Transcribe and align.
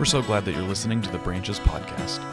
We're 0.00 0.06
so 0.06 0.22
glad 0.22 0.46
that 0.46 0.52
you're 0.52 0.62
listening 0.62 1.02
to 1.02 1.10
the 1.10 1.18
Branches 1.18 1.60
podcast. 1.60 2.24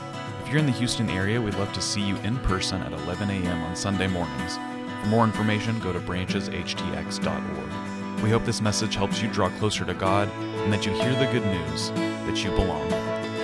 If 0.41 0.47
you're 0.47 0.57
in 0.57 0.65
the 0.65 0.71
Houston 0.71 1.09
area, 1.09 1.41
we'd 1.41 1.55
love 1.55 1.73
to 1.73 1.81
see 1.81 1.99
you 1.99 2.15
in 2.19 2.37
person 2.37 2.81
at 2.81 2.93
11 2.93 3.29
a.m. 3.29 3.62
on 3.63 3.75
Sunday 3.75 4.07
mornings. 4.07 4.55
For 4.55 5.07
more 5.09 5.25
information, 5.25 5.77
go 5.79 5.91
to 5.91 5.99
brancheshtx.org. 5.99 8.24
We 8.24 8.29
hope 8.29 8.46
this 8.46 8.61
message 8.61 8.96
helps 8.96 9.21
you 9.21 9.29
draw 9.29 9.49
closer 9.49 9.83
to 9.83 9.93
God 9.93 10.29
and 10.63 10.71
that 10.71 10.85
you 10.85 10.93
hear 10.93 11.13
the 11.15 11.25
good 11.25 11.46
news 11.46 11.92
that 11.92 12.42
you 12.42 12.51
belong. 12.51 12.89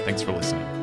Thanks 0.06 0.22
for 0.22 0.32
listening. 0.32 0.83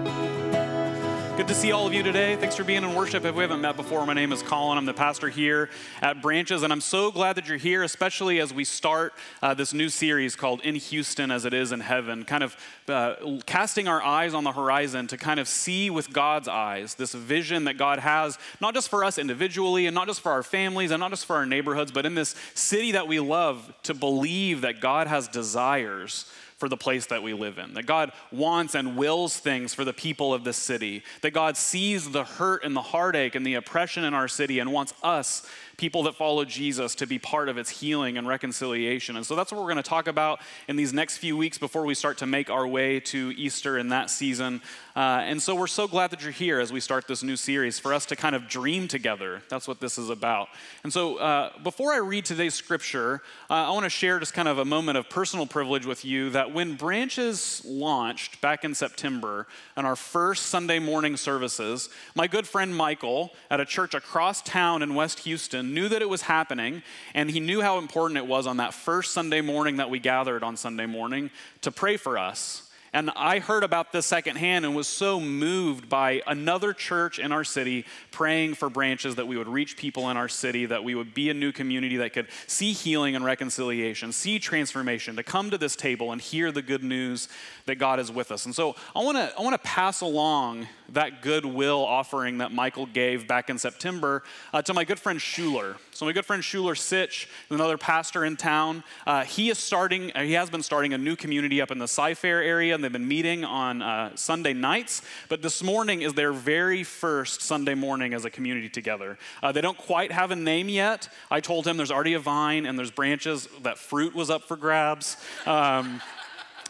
Good 1.40 1.48
to 1.48 1.54
see 1.54 1.72
all 1.72 1.86
of 1.86 1.94
you 1.94 2.02
today. 2.02 2.36
Thanks 2.36 2.54
for 2.54 2.64
being 2.64 2.84
in 2.84 2.94
worship. 2.94 3.24
If 3.24 3.34
we 3.34 3.40
haven't 3.40 3.62
met 3.62 3.74
before, 3.74 4.04
my 4.04 4.12
name 4.12 4.30
is 4.30 4.42
Colin. 4.42 4.76
I'm 4.76 4.84
the 4.84 4.92
pastor 4.92 5.30
here 5.30 5.70
at 6.02 6.20
Branches, 6.20 6.62
and 6.62 6.70
I'm 6.70 6.82
so 6.82 7.10
glad 7.10 7.36
that 7.36 7.48
you're 7.48 7.56
here, 7.56 7.82
especially 7.82 8.40
as 8.40 8.52
we 8.52 8.62
start 8.62 9.14
uh, 9.40 9.54
this 9.54 9.72
new 9.72 9.88
series 9.88 10.36
called 10.36 10.60
In 10.60 10.74
Houston 10.74 11.30
as 11.30 11.46
It 11.46 11.54
Is 11.54 11.72
in 11.72 11.80
Heaven, 11.80 12.26
kind 12.26 12.42
of 12.42 12.54
uh, 12.88 13.14
casting 13.46 13.88
our 13.88 14.02
eyes 14.02 14.34
on 14.34 14.44
the 14.44 14.52
horizon 14.52 15.06
to 15.06 15.16
kind 15.16 15.40
of 15.40 15.48
see 15.48 15.88
with 15.88 16.12
God's 16.12 16.46
eyes 16.46 16.96
this 16.96 17.14
vision 17.14 17.64
that 17.64 17.78
God 17.78 18.00
has, 18.00 18.38
not 18.60 18.74
just 18.74 18.90
for 18.90 19.02
us 19.02 19.16
individually, 19.16 19.86
and 19.86 19.94
not 19.94 20.08
just 20.08 20.20
for 20.20 20.32
our 20.32 20.42
families, 20.42 20.90
and 20.90 21.00
not 21.00 21.08
just 21.10 21.24
for 21.24 21.36
our 21.36 21.46
neighborhoods, 21.46 21.90
but 21.90 22.04
in 22.04 22.14
this 22.14 22.34
city 22.52 22.92
that 22.92 23.08
we 23.08 23.18
love, 23.18 23.72
to 23.84 23.94
believe 23.94 24.60
that 24.60 24.82
God 24.82 25.06
has 25.06 25.26
desires 25.26 26.30
for 26.60 26.68
the 26.68 26.76
place 26.76 27.06
that 27.06 27.22
we 27.22 27.32
live 27.32 27.58
in. 27.58 27.72
That 27.74 27.86
God 27.86 28.12
wants 28.30 28.74
and 28.74 28.94
wills 28.94 29.38
things 29.38 29.72
for 29.72 29.82
the 29.82 29.94
people 29.94 30.34
of 30.34 30.44
this 30.44 30.58
city. 30.58 31.02
That 31.22 31.30
God 31.30 31.56
sees 31.56 32.10
the 32.10 32.22
hurt 32.22 32.62
and 32.64 32.76
the 32.76 32.82
heartache 32.82 33.34
and 33.34 33.46
the 33.46 33.54
oppression 33.54 34.04
in 34.04 34.12
our 34.12 34.28
city 34.28 34.58
and 34.58 34.70
wants 34.70 34.92
us 35.02 35.48
people 35.80 36.02
that 36.02 36.14
follow 36.14 36.44
Jesus 36.44 36.94
to 36.94 37.06
be 37.06 37.18
part 37.18 37.48
of 37.48 37.56
its 37.56 37.70
healing 37.70 38.18
and 38.18 38.28
reconciliation. 38.28 39.16
And 39.16 39.24
so 39.24 39.34
that's 39.34 39.50
what 39.50 39.62
we're 39.62 39.72
going 39.72 39.82
to 39.82 39.82
talk 39.82 40.08
about 40.08 40.40
in 40.68 40.76
these 40.76 40.92
next 40.92 41.16
few 41.16 41.38
weeks 41.38 41.56
before 41.56 41.86
we 41.86 41.94
start 41.94 42.18
to 42.18 42.26
make 42.26 42.50
our 42.50 42.68
way 42.68 43.00
to 43.00 43.32
Easter 43.34 43.78
in 43.78 43.88
that 43.88 44.10
season. 44.10 44.60
Uh, 44.94 45.22
and 45.22 45.40
so 45.40 45.54
we're 45.54 45.66
so 45.66 45.88
glad 45.88 46.10
that 46.10 46.22
you're 46.22 46.32
here 46.32 46.60
as 46.60 46.70
we 46.70 46.80
start 46.80 47.08
this 47.08 47.22
new 47.22 47.34
series 47.34 47.78
for 47.78 47.94
us 47.94 48.04
to 48.04 48.14
kind 48.14 48.36
of 48.36 48.46
dream 48.46 48.88
together. 48.88 49.40
That's 49.48 49.66
what 49.66 49.80
this 49.80 49.96
is 49.96 50.10
about. 50.10 50.48
And 50.84 50.92
so 50.92 51.16
uh, 51.16 51.52
before 51.62 51.94
I 51.94 51.98
read 51.98 52.26
today's 52.26 52.52
scripture, 52.52 53.22
uh, 53.48 53.54
I 53.54 53.70
want 53.70 53.84
to 53.84 53.90
share 53.90 54.18
just 54.18 54.34
kind 54.34 54.48
of 54.48 54.58
a 54.58 54.66
moment 54.66 54.98
of 54.98 55.08
personal 55.08 55.46
privilege 55.46 55.86
with 55.86 56.04
you 56.04 56.28
that 56.30 56.52
when 56.52 56.74
Branches 56.74 57.62
launched 57.64 58.42
back 58.42 58.66
in 58.66 58.74
September 58.74 59.46
on 59.78 59.86
our 59.86 59.96
first 59.96 60.46
Sunday 60.46 60.78
morning 60.78 61.16
services, 61.16 61.88
my 62.14 62.26
good 62.26 62.46
friend 62.46 62.76
Michael 62.76 63.32
at 63.50 63.60
a 63.60 63.64
church 63.64 63.94
across 63.94 64.42
town 64.42 64.82
in 64.82 64.94
West 64.94 65.20
Houston 65.20 65.69
knew 65.70 65.88
that 65.88 66.02
it 66.02 66.08
was 66.08 66.22
happening, 66.22 66.82
and 67.14 67.30
he 67.30 67.40
knew 67.40 67.62
how 67.62 67.78
important 67.78 68.18
it 68.18 68.26
was 68.26 68.46
on 68.46 68.58
that 68.58 68.74
first 68.74 69.12
Sunday 69.12 69.40
morning 69.40 69.76
that 69.76 69.88
we 69.88 69.98
gathered 69.98 70.42
on 70.42 70.56
Sunday 70.56 70.86
morning 70.86 71.30
to 71.62 71.70
pray 71.70 71.96
for 71.96 72.18
us 72.18 72.70
and 72.92 73.10
I 73.14 73.38
heard 73.38 73.62
about 73.62 73.92
this 73.92 74.06
secondhand 74.06 74.64
and 74.64 74.74
was 74.74 74.88
so 74.88 75.20
moved 75.20 75.88
by 75.88 76.22
another 76.26 76.72
church 76.72 77.20
in 77.20 77.30
our 77.30 77.44
city 77.44 77.84
praying 78.10 78.54
for 78.54 78.68
branches 78.68 79.14
that 79.14 79.28
we 79.28 79.36
would 79.36 79.46
reach 79.46 79.76
people 79.76 80.10
in 80.10 80.16
our 80.16 80.28
city, 80.28 80.66
that 80.66 80.82
we 80.82 80.96
would 80.96 81.14
be 81.14 81.30
a 81.30 81.34
new 81.34 81.52
community 81.52 81.98
that 81.98 82.12
could 82.12 82.26
see 82.48 82.72
healing 82.72 83.14
and 83.14 83.24
reconciliation, 83.24 84.10
see 84.10 84.40
transformation, 84.40 85.14
to 85.16 85.22
come 85.22 85.50
to 85.50 85.58
this 85.58 85.76
table 85.76 86.10
and 86.10 86.20
hear 86.20 86.50
the 86.50 86.62
good 86.62 86.82
news 86.82 87.28
that 87.66 87.76
God 87.76 88.00
is 88.00 88.10
with 88.10 88.32
us. 88.32 88.44
And 88.44 88.54
so 88.54 88.74
I 88.96 89.04
want 89.04 89.16
to 89.16 89.32
I 89.38 89.42
want 89.42 89.54
to 89.54 89.68
pass 89.68 90.00
along 90.00 90.66
that 90.92 91.22
goodwill 91.22 91.84
offering 91.84 92.38
that 92.38 92.52
Michael 92.52 92.86
gave 92.86 93.28
back 93.28 93.50
in 93.50 93.58
September 93.58 94.22
uh, 94.52 94.62
to 94.62 94.74
my 94.74 94.84
good 94.84 94.98
friend 94.98 95.20
Schuler. 95.20 95.76
So 95.92 96.06
my 96.06 96.12
good 96.12 96.26
friend 96.26 96.42
Schuler 96.42 96.74
Sitch, 96.74 97.28
another 97.50 97.78
pastor 97.78 98.24
in 98.24 98.36
town, 98.36 98.82
uh, 99.06 99.24
he 99.24 99.50
is 99.50 99.58
starting. 99.58 100.12
Uh, 100.14 100.22
he 100.22 100.32
has 100.32 100.50
been 100.50 100.62
starting 100.62 100.94
a 100.94 100.98
new 100.98 101.16
community 101.16 101.60
up 101.60 101.70
in 101.70 101.78
the 101.78 101.88
Cy-Fair 101.88 102.42
area, 102.42 102.74
and 102.74 102.82
they've 102.82 102.92
been 102.92 103.06
meeting 103.06 103.44
on 103.44 103.82
uh, 103.82 104.14
Sunday 104.16 104.52
nights. 104.52 105.02
But 105.28 105.42
this 105.42 105.62
morning 105.62 106.02
is 106.02 106.14
their 106.14 106.32
very 106.32 106.84
first 106.84 107.42
Sunday 107.42 107.74
morning 107.74 108.14
as 108.14 108.24
a 108.24 108.30
community 108.30 108.68
together. 108.68 109.18
Uh, 109.42 109.52
they 109.52 109.60
don't 109.60 109.78
quite 109.78 110.12
have 110.12 110.30
a 110.30 110.36
name 110.36 110.68
yet. 110.68 111.08
I 111.30 111.40
told 111.40 111.66
him 111.66 111.76
there's 111.76 111.90
already 111.90 112.14
a 112.14 112.18
vine 112.20 112.66
and 112.66 112.78
there's 112.78 112.90
branches. 112.90 113.48
That 113.62 113.78
fruit 113.78 114.14
was 114.14 114.30
up 114.30 114.44
for 114.44 114.56
grabs. 114.56 115.16
Um, 115.46 116.00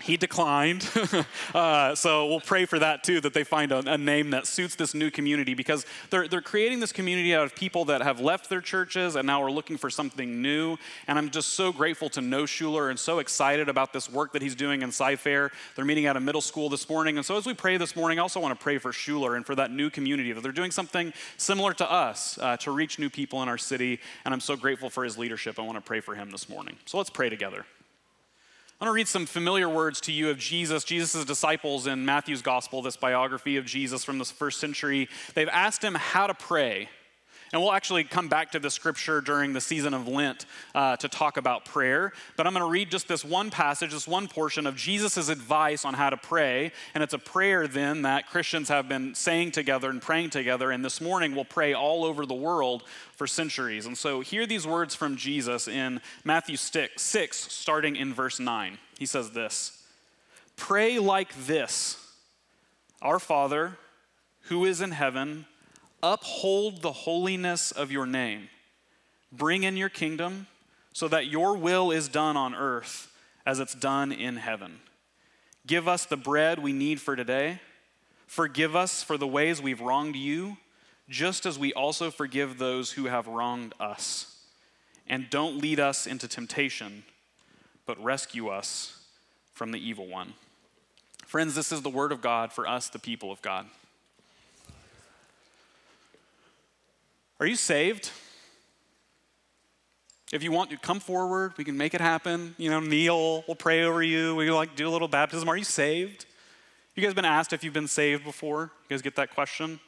he 0.03 0.17
declined. 0.17 0.89
uh, 1.55 1.95
so 1.95 2.27
we'll 2.27 2.41
pray 2.41 2.65
for 2.65 2.79
that 2.79 3.05
too, 3.05 3.21
that 3.21 3.35
they 3.35 3.45
find 3.45 3.73
a, 3.73 3.79
a, 3.93 3.99
name 3.99 4.31
that 4.31 4.47
suits 4.47 4.75
this 4.75 4.95
new 4.95 5.11
community 5.11 5.55
because 5.55 5.85
they're, 6.11 6.27
they're 6.27 6.41
creating 6.41 6.81
this 6.81 6.93
community 6.93 7.35
out 7.35 7.45
of 7.45 7.55
people 7.55 7.85
that 7.87 8.03
have 8.03 8.21
left 8.21 8.49
their 8.49 8.61
churches 8.61 9.17
and 9.17 9.27
now 9.27 9.43
are 9.43 9.51
looking 9.51 9.77
for 9.77 9.91
something 9.91 10.41
new. 10.41 10.77
And 11.07 11.19
I'm 11.19 11.31
just 11.31 11.51
so 11.51 11.73
grateful 11.73 12.09
to 12.11 12.21
know 12.21 12.47
Schuler 12.47 12.91
and 12.91 12.99
so 12.99 13.19
excited 13.19 13.69
about 13.69 13.93
this 13.93 14.11
work 14.11 14.33
that 14.33 14.43
he's 14.43 14.55
doing 14.55 14.83
in 14.83 14.91
Cy-Fair. 14.91 15.51
They're 15.77 15.85
meeting 15.85 16.07
at 16.07 16.17
a 16.17 16.21
middle 16.21 16.41
school 16.41 16.69
this 16.69 16.89
morning. 16.89 17.17
And 17.17 17.27
so 17.27 17.37
as 17.37 17.47
we 17.47 17.55
pray 17.55 17.77
this 17.77 17.95
morning, 17.95 18.19
I 18.19 18.23
also 18.23 18.41
want 18.41 18.59
to 18.59 18.63
pray 18.63 18.79
for 18.79 18.93
Schuler 18.93 19.37
and 19.37 19.45
for 19.45 19.55
that 19.55 19.71
new 19.71 19.91
community, 19.91 20.33
that 20.33 20.43
they're 20.43 20.53
doing 20.53 20.71
something 20.71 21.13
similar 21.37 21.75
to 21.75 21.91
us 21.91 22.39
uh, 22.39 22.57
to 22.59 22.71
reach 22.71 22.99
new 22.99 23.11
people 23.11 23.43
in 23.43 23.49
our 23.49 23.59
city. 23.59 24.01
And 24.25 24.33
I'm 24.33 24.41
so 24.41 24.57
grateful 24.57 24.91
for 24.91 25.05
his 25.05 25.19
leadership. 25.19 25.59
I 25.59 25.63
want 25.63 25.77
to 25.77 25.83
pray 25.83 26.01
for 26.01 26.15
him 26.15 26.31
this 26.31 26.49
morning. 26.49 26.77
So 26.87 26.99
let's 26.99 27.11
pray 27.11 27.29
together. 27.29 27.67
I 28.81 28.87
want 28.87 28.93
to 28.93 28.95
read 28.95 29.09
some 29.09 29.27
familiar 29.27 29.69
words 29.69 30.01
to 30.03 30.13
you 30.13 30.31
of 30.31 30.39
Jesus, 30.39 30.85
Jesus' 30.85 31.27
disciples 31.27 31.87
in 31.87 32.07
Matthew's 32.07 32.41
gospel, 32.41 32.81
this 32.81 32.97
biography 32.97 33.59
of 33.59 33.67
Jesus 33.67 34.05
from 34.05 34.17
the 34.17 34.25
first 34.25 34.59
century. 34.59 35.07
They've 35.35 35.51
asked 35.51 35.85
him 35.85 35.95
how 35.95 36.27
to 36.27 36.33
pray. 36.33 36.89
And 37.53 37.61
we'll 37.61 37.73
actually 37.73 38.05
come 38.05 38.29
back 38.29 38.53
to 38.53 38.61
the 38.61 38.71
scripture 38.71 39.21
during 39.21 39.55
the 39.55 39.61
season 39.61 39.93
of 39.93 40.07
Lent 40.07 40.47
uh, 40.73 40.97
to 40.99 41.09
talk 41.09 41.37
about 41.37 41.65
prayer. 41.65 42.13
But 42.37 42.47
I'm 42.47 42.53
going 42.53 42.65
to 42.65 42.71
read 42.71 42.93
just 42.93 43.09
this 43.09 43.25
one 43.25 43.51
passage, 43.51 43.91
this 43.91 44.07
one 44.07 44.29
portion 44.29 44.69
of 44.69 44.77
Jesus' 44.77 45.29
advice 45.29 45.85
on 45.85 45.95
how 45.95 46.11
to 46.11 46.17
pray. 46.17 46.71
And 46.95 47.03
it's 47.03 47.13
a 47.13 47.19
prayer 47.19 47.67
then 47.67 48.03
that 48.03 48.29
Christians 48.29 48.69
have 48.69 48.89
been 48.89 49.17
saying 49.17 49.51
together 49.51 49.91
and 49.91 50.01
praying 50.01 50.31
together. 50.31 50.71
And 50.71 50.85
this 50.85 51.01
morning 51.01 51.35
we'll 51.35 51.45
pray 51.45 51.75
all 51.75 52.05
over 52.05 52.25
the 52.25 52.35
world 52.35 52.85
for 53.17 53.27
centuries. 53.27 53.85
And 53.85 53.99
so 53.99 54.21
hear 54.21 54.47
these 54.47 54.65
words 54.65 54.95
from 54.95 55.17
Jesus 55.17 55.67
in 55.67 56.01
Matthew 56.23 56.57
6, 56.57 57.03
6 57.03 57.37
starting 57.37 57.97
in 57.97 58.15
verse 58.15 58.39
9. 58.39 58.79
He 58.97 59.07
says 59.07 59.33
this 59.33 59.83
Pray 60.55 61.01
like 61.01 61.35
this 61.47 61.97
Our 63.03 63.19
Father, 63.19 63.77
who 64.43 64.65
is 64.65 64.81
in 64.81 64.93
heaven, 64.93 65.47
Uphold 66.03 66.83
the 66.83 66.93
holiness 66.93 67.73
of 67.73 67.91
your 67.91 68.07
name. 68.07 68.49
Bring 69.33 69.63
in 69.63 69.77
your 69.77 69.89
kingdom 69.89 70.47
so 70.93 71.09
that 71.09 71.27
your 71.27 71.57
will 71.57 71.91
is 71.91 72.09
done 72.09 72.37
on 72.37 72.55
earth 72.55 73.13
as 73.47 73.61
it's 73.61 73.75
done 73.75 74.13
in 74.13 74.37
heaven. 74.37 74.81
Give 75.67 75.87
us 75.87 76.05
the 76.05 76.17
bread 76.17 76.59
we 76.59 76.73
need 76.73 77.01
for 77.01 77.15
today. 77.17 77.61
Forgive 78.27 78.75
us 78.75 79.03
for 79.03 79.17
the 79.17 79.27
ways 79.27 79.61
we've 79.61 79.81
wronged 79.81 80.17
you, 80.17 80.57
just 81.09 81.47
as 81.47 81.59
we 81.59 81.73
also 81.73 82.11
forgive 82.11 82.59
those 82.59 82.93
who 82.93 83.07
have 83.07 83.27
wronged 83.27 83.75
us. 83.79 84.37
And 85.09 85.29
don't 85.29 85.59
lead 85.59 85.81
us 85.81 86.07
into 86.07 86.29
temptation, 86.29 87.05
but 87.87 88.03
rescue 88.03 88.49
us 88.49 89.01
from 89.53 89.73
the 89.73 89.79
evil 89.79 90.07
one. 90.07 90.35
Friends, 91.27 91.55
this 91.55 91.73
is 91.73 91.83
the 91.83 91.91
word 91.91 92.13
of 92.13 92.21
God 92.21 92.53
for 92.53 92.67
us, 92.67 92.89
the 92.89 92.99
people 92.99 93.31
of 93.31 93.43
God. 93.43 93.67
Are 97.41 97.47
you 97.47 97.57
saved? 97.57 98.11
If 100.31 100.43
you 100.43 100.53
want 100.53 100.69
to 100.71 100.77
come 100.77 101.01
forward, 101.01 101.55
we 101.57 101.65
can 101.65 101.75
make 101.75 101.95
it 101.95 102.01
happen. 102.03 102.55
You 102.59 102.69
know, 102.69 102.81
kneel, 102.81 103.45
we'll 103.49 103.57
pray 103.57 103.83
over 103.83 104.03
you. 104.03 104.37
We 104.37 104.51
like 104.51 104.77
do 104.77 104.87
a 104.87 104.91
little 104.91 105.09
baptism. 105.09 105.49
Are 105.49 105.57
you 105.57 105.65
saved? 105.65 106.27
You 106.95 107.03
guys 107.03 107.15
been 107.15 107.25
asked 107.25 107.55
if 107.55 107.65
you've 107.65 107.73
been 107.73 107.89
saved 107.89 108.25
before? 108.25 108.71
You 108.83 108.95
guys 108.95 109.01
get 109.01 109.17
that 109.17 109.35
question? 109.35 109.81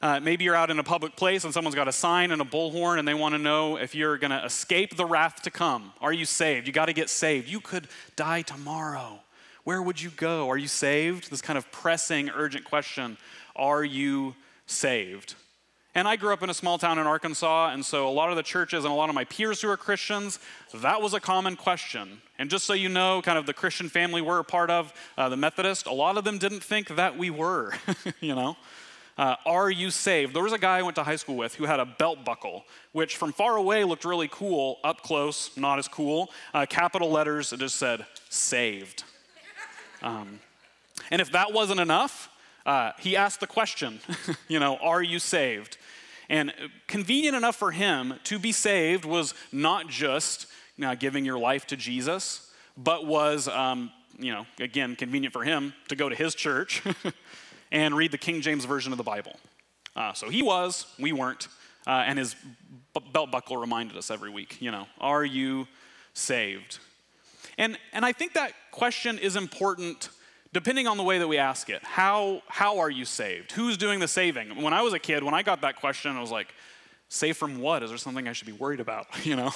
Uh, 0.00 0.20
maybe 0.20 0.44
you're 0.44 0.56
out 0.56 0.70
in 0.70 0.78
a 0.78 0.82
public 0.82 1.16
place 1.16 1.44
and 1.44 1.52
someone's 1.52 1.74
got 1.74 1.86
a 1.86 1.92
sign 1.92 2.30
and 2.30 2.40
a 2.40 2.46
bullhorn 2.46 2.98
and 2.98 3.06
they 3.06 3.12
want 3.12 3.34
to 3.34 3.38
know 3.38 3.76
if 3.76 3.94
you're 3.94 4.16
going 4.16 4.30
to 4.30 4.42
escape 4.42 4.96
the 4.96 5.04
wrath 5.04 5.42
to 5.42 5.50
come. 5.50 5.92
Are 6.00 6.14
you 6.14 6.24
saved? 6.24 6.66
You 6.66 6.72
got 6.72 6.86
to 6.86 6.94
get 6.94 7.10
saved. 7.10 7.46
You 7.46 7.60
could 7.60 7.88
die 8.16 8.40
tomorrow. 8.40 9.20
Where 9.64 9.82
would 9.82 10.00
you 10.00 10.08
go? 10.08 10.48
Are 10.48 10.56
you 10.56 10.68
saved? 10.68 11.30
This 11.30 11.42
kind 11.42 11.58
of 11.58 11.70
pressing, 11.70 12.30
urgent 12.30 12.64
question 12.64 13.18
Are 13.54 13.84
you 13.84 14.34
saved? 14.64 15.34
And 15.94 16.06
I 16.06 16.14
grew 16.14 16.32
up 16.32 16.42
in 16.42 16.50
a 16.50 16.54
small 16.54 16.78
town 16.78 17.00
in 17.00 17.06
Arkansas, 17.06 17.70
and 17.70 17.84
so 17.84 18.08
a 18.08 18.10
lot 18.10 18.30
of 18.30 18.36
the 18.36 18.44
churches 18.44 18.84
and 18.84 18.92
a 18.92 18.96
lot 18.96 19.08
of 19.08 19.14
my 19.16 19.24
peers 19.24 19.60
who 19.60 19.68
are 19.68 19.76
Christians, 19.76 20.38
that 20.72 21.02
was 21.02 21.14
a 21.14 21.20
common 21.20 21.56
question. 21.56 22.20
And 22.38 22.48
just 22.48 22.64
so 22.64 22.74
you 22.74 22.88
know, 22.88 23.20
kind 23.22 23.36
of 23.36 23.46
the 23.46 23.52
Christian 23.52 23.88
family 23.88 24.22
we're 24.22 24.38
a 24.38 24.44
part 24.44 24.70
of, 24.70 24.92
uh, 25.18 25.28
the 25.28 25.36
Methodist, 25.36 25.86
a 25.86 25.92
lot 25.92 26.16
of 26.16 26.22
them 26.22 26.38
didn't 26.38 26.62
think 26.62 26.94
that 26.94 27.18
we 27.18 27.30
were, 27.30 27.74
you 28.20 28.36
know. 28.36 28.56
Uh, 29.18 29.34
are 29.44 29.68
you 29.70 29.90
saved? 29.90 30.32
There 30.32 30.44
was 30.44 30.52
a 30.52 30.58
guy 30.58 30.78
I 30.78 30.82
went 30.82 30.94
to 30.94 31.02
high 31.02 31.16
school 31.16 31.36
with 31.36 31.56
who 31.56 31.64
had 31.64 31.80
a 31.80 31.84
belt 31.84 32.24
buckle, 32.24 32.64
which 32.92 33.16
from 33.16 33.32
far 33.32 33.56
away 33.56 33.84
looked 33.84 34.04
really 34.04 34.28
cool. 34.28 34.78
Up 34.84 35.02
close, 35.02 35.54
not 35.56 35.78
as 35.78 35.88
cool. 35.88 36.30
Uh, 36.54 36.64
capital 36.66 37.10
letters, 37.10 37.52
it 37.52 37.58
just 37.58 37.76
said, 37.76 38.06
saved. 38.28 39.02
Um, 40.02 40.40
and 41.10 41.20
if 41.20 41.32
that 41.32 41.52
wasn't 41.52 41.80
enough, 41.80 42.30
uh, 42.70 42.92
he 43.00 43.16
asked 43.16 43.40
the 43.40 43.48
question, 43.48 43.98
you 44.48 44.60
know, 44.60 44.76
are 44.76 45.02
you 45.02 45.18
saved? 45.18 45.76
And 46.28 46.52
convenient 46.86 47.34
enough 47.34 47.56
for 47.56 47.72
him 47.72 48.14
to 48.24 48.38
be 48.38 48.52
saved 48.52 49.04
was 49.04 49.34
not 49.50 49.88
just 49.88 50.46
you 50.76 50.82
know, 50.82 50.94
giving 50.94 51.24
your 51.24 51.36
life 51.36 51.66
to 51.66 51.76
Jesus, 51.76 52.48
but 52.76 53.06
was 53.06 53.48
um, 53.48 53.90
you 54.20 54.32
know, 54.32 54.46
again, 54.60 54.94
convenient 54.94 55.32
for 55.32 55.42
him 55.42 55.74
to 55.88 55.96
go 55.96 56.08
to 56.08 56.14
his 56.14 56.36
church 56.36 56.80
and 57.72 57.96
read 57.96 58.12
the 58.12 58.18
King 58.18 58.40
James 58.40 58.64
Version 58.66 58.92
of 58.92 58.98
the 58.98 59.04
Bible. 59.04 59.34
Uh, 59.96 60.12
so 60.12 60.28
he 60.28 60.40
was, 60.40 60.86
we 60.96 61.12
weren't. 61.12 61.48
Uh, 61.88 62.04
and 62.06 62.20
his 62.20 62.36
b- 62.94 63.02
belt 63.12 63.32
buckle 63.32 63.56
reminded 63.56 63.96
us 63.96 64.12
every 64.12 64.30
week, 64.30 64.62
you 64.62 64.70
know, 64.70 64.86
are 65.00 65.24
you 65.24 65.66
saved? 66.14 66.78
And, 67.58 67.76
and 67.92 68.04
I 68.04 68.12
think 68.12 68.34
that 68.34 68.52
question 68.70 69.18
is 69.18 69.34
important 69.34 70.10
depending 70.52 70.86
on 70.86 70.96
the 70.96 71.02
way 71.02 71.18
that 71.18 71.28
we 71.28 71.38
ask 71.38 71.70
it. 71.70 71.82
How, 71.82 72.42
how 72.48 72.78
are 72.78 72.90
you 72.90 73.04
saved? 73.04 73.52
Who's 73.52 73.76
doing 73.76 74.00
the 74.00 74.08
saving? 74.08 74.62
When 74.62 74.72
I 74.72 74.82
was 74.82 74.92
a 74.92 74.98
kid, 74.98 75.22
when 75.22 75.34
I 75.34 75.42
got 75.42 75.60
that 75.62 75.76
question, 75.76 76.16
I 76.16 76.20
was 76.20 76.30
like, 76.30 76.48
saved 77.08 77.38
from 77.38 77.60
what? 77.60 77.82
Is 77.82 77.90
there 77.90 77.98
something 77.98 78.26
I 78.26 78.32
should 78.32 78.46
be 78.46 78.52
worried 78.52 78.80
about? 78.80 79.06
you 79.26 79.36
know? 79.36 79.52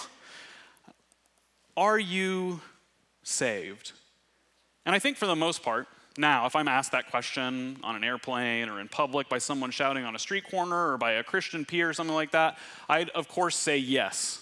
Are 1.77 1.99
you 1.99 2.61
saved? 3.23 3.93
And 4.87 4.95
I 4.95 4.99
think 4.99 5.17
for 5.17 5.27
the 5.27 5.37
most 5.37 5.63
part, 5.63 5.89
now, 6.17 6.47
if 6.47 6.55
I'm 6.55 6.69
asked 6.69 6.93
that 6.93 7.11
question 7.11 7.79
on 7.83 7.97
an 7.97 8.05
airplane 8.05 8.69
or 8.69 8.79
in 8.79 8.87
public 8.87 9.29
by 9.29 9.39
someone 9.39 9.73
shouting 9.73 10.05
on 10.05 10.15
a 10.15 10.19
street 10.19 10.49
corner 10.49 10.93
or 10.93 10.97
by 10.97 11.13
a 11.13 11.25
Christian 11.25 11.65
peer 11.65 11.89
or 11.89 11.93
something 11.93 12.15
like 12.15 12.31
that, 12.33 12.57
I'd 12.89 13.11
of 13.11 13.27
course 13.27 13.57
say 13.57 13.79
yes. 13.79 14.41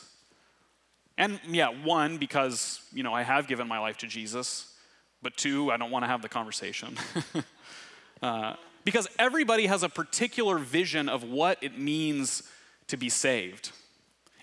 And 1.17 1.41
yeah, 1.49 1.69
one, 1.69 2.19
because, 2.19 2.81
you 2.93 3.03
know, 3.03 3.15
I 3.15 3.23
have 3.23 3.47
given 3.47 3.69
my 3.69 3.79
life 3.79 3.99
to 3.99 4.07
Jesus, 4.07 4.72
but 5.23 5.37
two, 5.37 5.71
I 5.71 5.77
don't 5.77 5.91
want 5.91 6.05
to 6.05 6.09
have 6.09 6.23
the 6.23 6.29
conversation. 6.29 6.97
uh, 8.23 8.55
because 8.85 9.09
everybody 9.19 9.67
has 9.67 9.83
a 9.83 9.89
particular 9.89 10.59
vision 10.59 11.09
of 11.09 11.23
what 11.23 11.59
it 11.63 11.79
means 11.79 12.43
to 12.89 12.97
be 12.97 13.09
saved. 13.09 13.71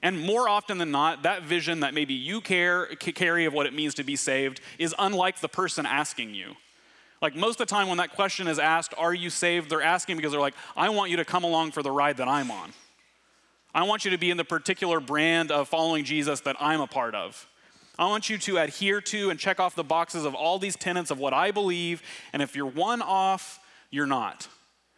And 0.01 0.19
more 0.21 0.47
often 0.47 0.77
than 0.77 0.91
not, 0.91 1.23
that 1.23 1.43
vision 1.43 1.81
that 1.81 1.93
maybe 1.93 2.13
you 2.13 2.39
care, 2.39 2.85
carry 2.95 3.45
of 3.45 3.53
what 3.53 3.65
it 3.65 3.73
means 3.73 3.95
to 3.95 4.03
be 4.03 4.15
saved 4.15 4.61
is 4.77 4.95
unlike 4.97 5.41
the 5.41 5.49
person 5.49 5.85
asking 5.85 6.33
you. 6.33 6.55
Like 7.21 7.35
most 7.35 7.59
of 7.59 7.67
the 7.67 7.75
time 7.75 7.89
when 7.89 7.97
that 7.97 8.15
question 8.15 8.47
is 8.47 8.59
asked, 8.59 8.93
Are 8.97 9.13
you 9.13 9.29
saved? 9.29 9.69
They're 9.69 9.81
asking 9.81 10.15
because 10.15 10.31
they're 10.31 10.39
like, 10.39 10.55
I 10.77 10.89
want 10.89 11.11
you 11.11 11.17
to 11.17 11.25
come 11.25 11.43
along 11.43 11.71
for 11.71 11.83
the 11.83 11.91
ride 11.91 12.17
that 12.17 12.29
I'm 12.29 12.49
on. 12.49 12.71
I 13.75 13.83
want 13.83 14.05
you 14.05 14.11
to 14.11 14.17
be 14.17 14.31
in 14.31 14.37
the 14.37 14.45
particular 14.45 15.01
brand 15.01 15.51
of 15.51 15.67
following 15.67 16.05
Jesus 16.05 16.39
that 16.41 16.55
I'm 16.59 16.81
a 16.81 16.87
part 16.87 17.13
of. 17.13 17.47
I 17.99 18.07
want 18.07 18.29
you 18.29 18.39
to 18.39 18.57
adhere 18.57 19.01
to 19.01 19.29
and 19.29 19.39
check 19.39 19.59
off 19.59 19.75
the 19.75 19.83
boxes 19.83 20.25
of 20.25 20.33
all 20.33 20.57
these 20.57 20.75
tenets 20.75 21.11
of 21.11 21.19
what 21.19 21.33
I 21.33 21.51
believe, 21.51 22.01
and 22.33 22.41
if 22.41 22.55
you're 22.55 22.65
one 22.65 23.03
off, 23.03 23.59
you're 23.91 24.07
not. 24.07 24.47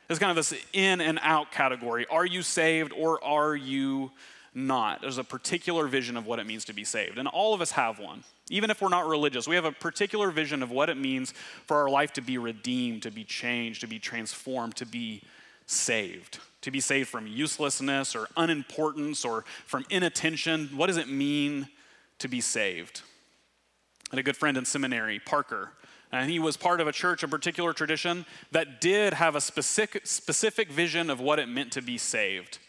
It's 0.09 0.19
kind 0.19 0.30
of 0.30 0.36
this 0.36 0.53
in 0.71 1.01
and 1.01 1.19
out 1.21 1.51
category. 1.51 2.06
Are 2.09 2.25
you 2.25 2.42
saved 2.42 2.94
or 2.95 3.24
are 3.24 3.56
you 3.56 4.12
not. 4.53 5.01
There's 5.01 5.18
a 5.18 5.24
particular 5.24 5.88
vision 5.88 6.18
of 6.18 6.25
what 6.25 6.39
it 6.39 6.45
means 6.45 6.65
to 6.65 6.74
be 6.74 6.83
saved, 6.83 7.18
and 7.18 7.27
all 7.27 7.53
of 7.53 7.62
us 7.62 7.71
have 7.71 8.00
one. 8.00 8.24
Even 8.50 8.69
if 8.69 8.81
we're 8.81 8.89
not 8.89 9.07
religious, 9.07 9.48
we 9.48 9.56
have 9.56 9.65
a 9.65 9.71
particular 9.71 10.30
vision 10.30 10.62
of 10.62 10.71
what 10.71 10.89
it 10.89 10.98
means 10.98 11.33
for 11.65 11.77
our 11.77 11.89
life 11.89 12.12
to 12.13 12.21
be 12.21 12.38
redeemed, 12.38 13.03
to 13.03 13.12
be 13.12 13.24
changed, 13.24 13.81
to 13.81 13.88
be 13.88 14.00
transformed, 14.00 14.75
to 14.75 14.86
be 14.86 15.21
saved. 15.65 16.39
To 16.62 16.71
be 16.71 16.81
saved 16.81 17.07
from 17.07 17.27
uselessness 17.27 18.15
or 18.15 18.27
unimportance 18.36 19.24
or 19.24 19.45
from 19.65 19.86
inattention. 19.89 20.69
What 20.75 20.88
does 20.88 20.98
it 20.98 21.07
mean 21.07 21.69
to 22.22 22.28
be 22.28 22.42
saved? 22.42 23.02
I 24.12 24.16
had 24.16 24.20
a 24.20 24.24
good 24.24 24.38
friend 24.38 24.58
in 24.58 24.66
seminary, 24.66 25.20
Parker, 25.20 25.72
and 26.12 26.30
he 26.30 26.40
was 26.40 26.58
part 26.58 26.82
of 26.82 26.88
a 26.88 26.92
church, 26.92 27.24
a 27.24 27.28
particular 27.28 27.72
tradition 27.74 28.26
that 28.52 28.82
did 28.82 29.14
have 29.14 29.36
a 29.36 29.42
specific, 29.42 30.06
specific 30.06 30.72
vision 30.72 31.10
of 31.10 31.22
what 31.22 31.40
it 31.40 31.48
meant 31.48 31.72
to 31.74 31.82
be 31.82 31.98
saved. 31.98 32.60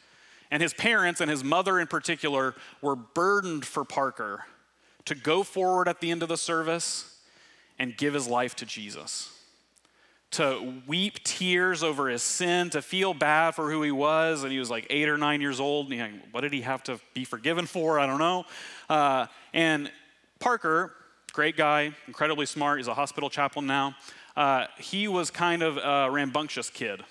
And 0.51 0.63
his 0.63 0.75
parents 0.75 1.21
and 1.21 1.31
his 1.31 1.43
mother 1.43 1.81
in 1.81 1.87
particular 1.87 2.55
were 2.81 2.95
burdened 2.95 3.65
for 3.65 3.85
Parker 3.85 4.45
to 5.07 5.15
go 5.15 5.43
forward 5.43 5.89
at 5.89 6.01
the 6.01 6.11
end 6.11 6.23
of 6.23 6.29
the 6.29 6.37
service 6.37 7.19
and 7.79 7.97
give 7.97 8.15
his 8.15 8.29
life 8.29 8.55
to 8.57 8.67
Jesus. 8.67 9.32
To 10.33 10.75
weep 10.87 11.23
tears 11.25 11.83
over 11.83 12.09
his 12.09 12.23
sin, 12.23 12.71
to 12.71 12.81
feel 12.81 13.13
bad 13.13 13.51
for 13.55 13.71
who 13.71 13.83
he 13.83 13.91
was. 13.91 14.43
And 14.43 14.53
he 14.53 14.59
was 14.59 14.71
like 14.71 14.87
eight 14.89 15.09
or 15.09 15.19
nine 15.19 15.41
years 15.41 15.61
old. 15.61 15.93
And 15.93 16.01
he, 16.01 16.21
what 16.31 16.41
did 16.41 16.53
he 16.53 16.63
have 16.63 16.83
to 16.85 16.99
be 17.13 17.25
forgiven 17.25 17.67
for? 17.67 17.99
I 17.99 18.07
don't 18.07 18.19
know. 18.19 18.45
Uh, 18.89 19.27
and 19.53 19.91
Parker, 20.39 20.95
great 21.33 21.57
guy, 21.57 21.93
incredibly 22.07 22.47
smart. 22.47 22.79
He's 22.79 22.89
a 22.89 22.95
hospital 22.95 23.31
chaplain 23.31 23.67
now. 23.67 23.95
Uh, 24.37 24.67
he 24.79 25.09
was 25.09 25.31
kind 25.31 25.63
of 25.63 25.77
a 25.77 26.11
rambunctious 26.11 26.71
kid. 26.71 27.03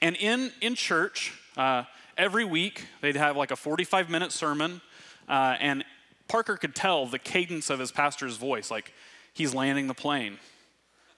And 0.00 0.16
in, 0.16 0.52
in 0.60 0.74
church, 0.74 1.32
uh, 1.56 1.84
every 2.16 2.44
week 2.44 2.86
they'd 3.00 3.16
have 3.16 3.36
like 3.36 3.50
a 3.50 3.56
45 3.56 4.08
minute 4.08 4.32
sermon, 4.32 4.80
uh, 5.28 5.56
and 5.60 5.84
Parker 6.28 6.56
could 6.56 6.74
tell 6.74 7.06
the 7.06 7.18
cadence 7.18 7.70
of 7.70 7.78
his 7.78 7.90
pastor's 7.90 8.36
voice, 8.36 8.70
like 8.70 8.92
he's 9.32 9.54
landing 9.54 9.88
the 9.88 9.94
plane. 9.94 10.38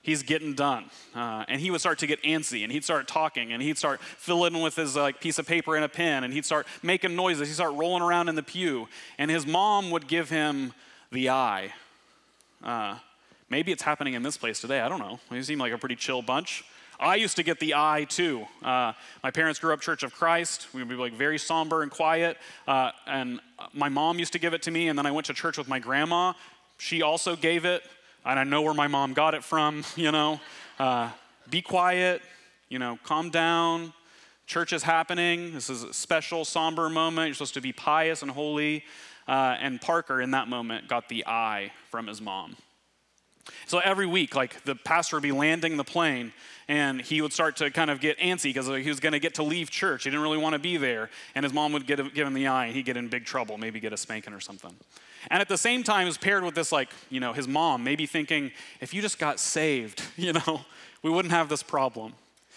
He's 0.03 0.25
getting 0.25 0.55
done. 0.55 0.87
Uh, 1.15 1.45
and 1.47 1.61
he 1.61 1.71
would 1.71 1.81
start 1.81 2.01
to 2.01 2.09
get 2.09 2.21
antsy 2.25 2.65
and 2.65 2.73
he'd 2.73 2.83
start 2.83 3.07
talking 3.07 3.53
and 3.53 3.63
he'd 3.63 3.79
start 3.79 4.01
filling 4.03 4.61
with 4.61 4.75
his 4.75 4.97
like 4.97 5.21
piece 5.21 5.39
of 5.39 5.47
paper 5.47 5.77
and 5.77 5.85
a 5.85 5.89
pen 5.89 6.25
and 6.25 6.35
he'd 6.35 6.45
start 6.45 6.67
making 6.83 7.15
noises. 7.15 7.47
He'd 7.49 7.55
start 7.55 7.75
rolling 7.75 8.03
around 8.03 8.29
in 8.29 8.35
the 8.35 8.43
pew. 8.43 8.89
And 9.17 9.31
his 9.31 9.47
mom 9.47 9.93
would 9.93 10.09
give 10.09 10.29
him 10.29 10.73
the 11.13 11.31
eye. 11.31 11.73
Uh, 12.65 12.99
maybe 13.49 13.71
it's 13.71 13.83
happening 13.83 14.15
in 14.15 14.25
this 14.25 14.37
place 14.37 14.61
today. 14.61 14.81
I 14.81 14.89
don't 14.89 14.99
know. 14.99 15.21
They 15.31 15.41
seem 15.43 15.61
like 15.61 15.73
a 15.73 15.79
pretty 15.79 15.97
chill 15.97 16.21
bunch. 16.21 16.65
I 16.99 17.17
used 17.17 17.37
to 17.37 17.43
get 17.43 17.59
the 17.59 17.75
eye 17.75 18.07
too. 18.09 18.47
Uh, 18.63 18.93
my 19.23 19.31
parents 19.31 19.59
grew 19.59 19.73
up 19.73 19.81
Church 19.81 20.03
of 20.03 20.15
Christ. 20.15 20.69
We 20.73 20.83
would 20.83 20.89
be 20.89 20.95
like 20.95 21.13
very 21.13 21.39
somber 21.39 21.83
and 21.83 21.91
quiet. 21.91 22.39
Uh, 22.67 22.93
and 23.07 23.41
my 23.73 23.89
mom 23.89 24.19
used 24.19 24.33
to 24.35 24.39
give 24.39 24.55
it 24.55 24.63
to 24.63 24.71
me, 24.71 24.89
and 24.89 24.99
then 24.99 25.07
I 25.07 25.11
went 25.11 25.27
to 25.27 25.35
church 25.35 25.59
with 25.59 25.69
my 25.69 25.79
grandma. 25.79 26.35
She 26.79 27.03
also 27.03 27.35
gave 27.35 27.65
it, 27.65 27.83
and 28.25 28.39
I 28.39 28.45
know 28.45 28.63
where 28.63 28.75
my 28.75 28.89
mom 28.89 29.13
got 29.13 29.35
it 29.35 29.45
from. 29.45 29.85
You 29.97 30.13
know, 30.13 30.41
uh, 30.79 31.11
be 31.51 31.63
quiet. 31.63 32.23
You 32.69 32.79
know, 32.79 32.99
calm 33.05 33.31
down. 33.31 33.93
Church 34.47 34.73
is 34.73 34.83
happening. 34.83 35.55
This 35.55 35.71
is 35.71 35.83
a 35.85 35.93
special, 35.93 36.45
somber 36.45 36.89
moment. 36.89 37.29
You're 37.29 37.35
supposed 37.35 37.55
to 37.55 37.61
be 37.61 37.73
pious 37.73 38.23
and 38.23 38.31
holy. 38.31 38.85
Uh, 39.29 39.57
and 39.61 39.81
Parker, 39.81 40.21
in 40.21 40.33
that 40.33 40.49
moment, 40.49 40.89
got 40.89 41.09
the 41.09 41.25
eye 41.27 41.73
from 41.91 42.07
his 42.07 42.21
mom. 42.21 42.57
So 43.67 43.79
every 43.79 44.07
week, 44.07 44.35
like 44.35 44.65
the 44.65 44.75
pastor 44.75 45.17
would 45.17 45.23
be 45.23 45.33
landing 45.33 45.77
the 45.77 45.85
plane, 45.85 46.33
and 46.69 47.01
he 47.01 47.21
would 47.21 47.33
start 47.33 47.57
to 47.57 47.71
kind 47.71 47.91
of 47.91 48.01
get 48.01 48.19
antsy 48.19 48.45
because 48.45 48.69
uh, 48.69 48.75
he 48.75 48.89
was 48.89 49.01
going 49.01 49.13
to 49.13 49.19
get 49.19 49.35
to 49.35 49.43
leave 49.43 49.71
church. 49.71 50.05
He 50.05 50.11
didn't 50.11 50.23
really 50.23 50.39
want 50.39 50.55
to 50.55 50.59
be 50.59 50.77
there, 50.77 51.11
and 51.35 51.45
his 51.45 51.53
mom 51.53 51.73
would 51.73 51.87
give 51.87 51.99
him 51.99 52.35
the 52.35 52.47
eye, 52.47 52.67
and 52.67 52.77
he'd 52.77 52.85
get 52.85 52.97
in 52.97 53.09
big 53.09 53.25
trouble, 53.25 53.59
maybe 53.59 53.81
get 53.81 53.93
a 53.93 53.97
spanking 53.97 54.33
or 54.33 54.41
something. 54.41 54.75
And 55.31 55.41
at 55.41 55.49
the 55.49 55.59
same 55.59 55.83
time, 55.83 56.07
was 56.07 56.19
paired 56.19 56.45
with 56.45 56.55
this, 56.55 56.73
like, 56.73 56.91
you 57.11 57.21
know, 57.21 57.33
his 57.33 57.47
mom 57.47 57.85
maybe 57.85 58.07
thinking, 58.07 58.51
if 58.81 58.93
you 58.93 59.03
just 59.03 59.19
got 59.19 59.39
saved, 59.39 60.03
you 60.17 60.33
know, 60.33 60.63
we 61.03 61.11
wouldn't 61.11 61.33
have 61.33 61.49
this 61.49 61.63
problem. 61.63 62.15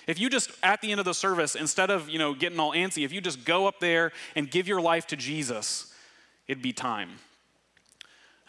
If 0.08 0.20
you 0.20 0.30
just, 0.30 0.51
at 0.62 0.82
the 0.82 0.92
end 0.92 1.00
of 1.00 1.06
the 1.06 1.13
service, 1.13 1.56
instead 1.56 1.89
of, 1.89 2.10
you 2.10 2.20
know, 2.20 2.34
getting 2.36 2.60
all 2.60 2.74
antsy, 2.74 3.04
if 3.04 3.12
you 3.12 3.22
just 3.22 3.44
go 3.44 3.68
up 3.68 3.80
there 3.80 4.12
and 4.36 4.50
give 4.50 4.68
your 4.68 4.80
life 4.80 5.08
to 5.08 5.15
Jesus, 5.15 5.94
it'd 6.48 6.62
be 6.62 6.74
time. 6.74 7.10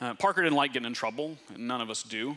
Uh, 0.01 0.15
Parker 0.15 0.43
didn't 0.43 0.57
like 0.57 0.73
getting 0.73 0.87
in 0.87 0.93
trouble, 0.93 1.37
and 1.55 1.67
none 1.67 1.81
of 1.81 1.89
us 1.89 2.03
do. 2.03 2.37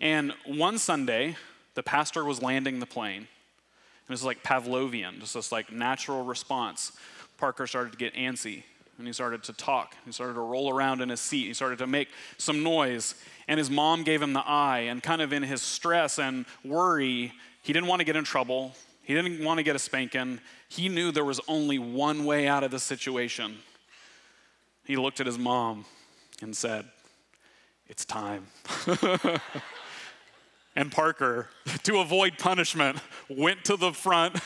And 0.00 0.32
one 0.46 0.78
Sunday, 0.78 1.36
the 1.74 1.82
pastor 1.82 2.24
was 2.24 2.42
landing 2.42 2.78
the 2.78 2.86
plane. 2.86 3.16
And 3.16 4.10
it 4.10 4.12
was 4.12 4.24
like 4.24 4.42
Pavlovian, 4.42 5.20
just 5.20 5.34
this 5.34 5.50
like 5.50 5.72
natural 5.72 6.24
response. 6.24 6.92
Parker 7.38 7.66
started 7.66 7.92
to 7.92 7.98
get 7.98 8.14
antsy 8.14 8.62
and 8.98 9.06
he 9.06 9.12
started 9.12 9.42
to 9.44 9.52
talk. 9.52 9.96
He 10.04 10.12
started 10.12 10.34
to 10.34 10.40
roll 10.40 10.70
around 10.70 11.00
in 11.00 11.08
his 11.08 11.20
seat. 11.20 11.46
He 11.46 11.54
started 11.54 11.78
to 11.78 11.86
make 11.86 12.08
some 12.38 12.62
noise. 12.62 13.14
And 13.48 13.58
his 13.58 13.70
mom 13.70 14.04
gave 14.04 14.22
him 14.22 14.32
the 14.32 14.46
eye. 14.46 14.80
And 14.80 15.02
kind 15.02 15.20
of 15.20 15.32
in 15.32 15.42
his 15.42 15.62
stress 15.62 16.18
and 16.18 16.46
worry, 16.64 17.32
he 17.62 17.72
didn't 17.72 17.88
want 17.88 18.00
to 18.00 18.04
get 18.04 18.14
in 18.14 18.24
trouble. 18.24 18.74
He 19.02 19.14
didn't 19.14 19.44
want 19.44 19.58
to 19.58 19.64
get 19.64 19.74
a 19.74 19.80
spanking. 19.80 20.40
He 20.68 20.88
knew 20.88 21.10
there 21.10 21.24
was 21.24 21.40
only 21.48 21.78
one 21.78 22.24
way 22.24 22.46
out 22.46 22.62
of 22.62 22.70
the 22.70 22.78
situation. 22.78 23.56
He 24.84 24.96
looked 24.96 25.18
at 25.18 25.26
his 25.26 25.38
mom 25.38 25.86
and 26.42 26.56
said, 26.56 26.86
It's 27.88 28.04
time. 28.04 28.46
and 30.76 30.90
Parker, 30.90 31.48
to 31.84 31.98
avoid 31.98 32.38
punishment, 32.38 32.98
went 33.28 33.64
to 33.64 33.76
the 33.76 33.92
front 33.92 34.36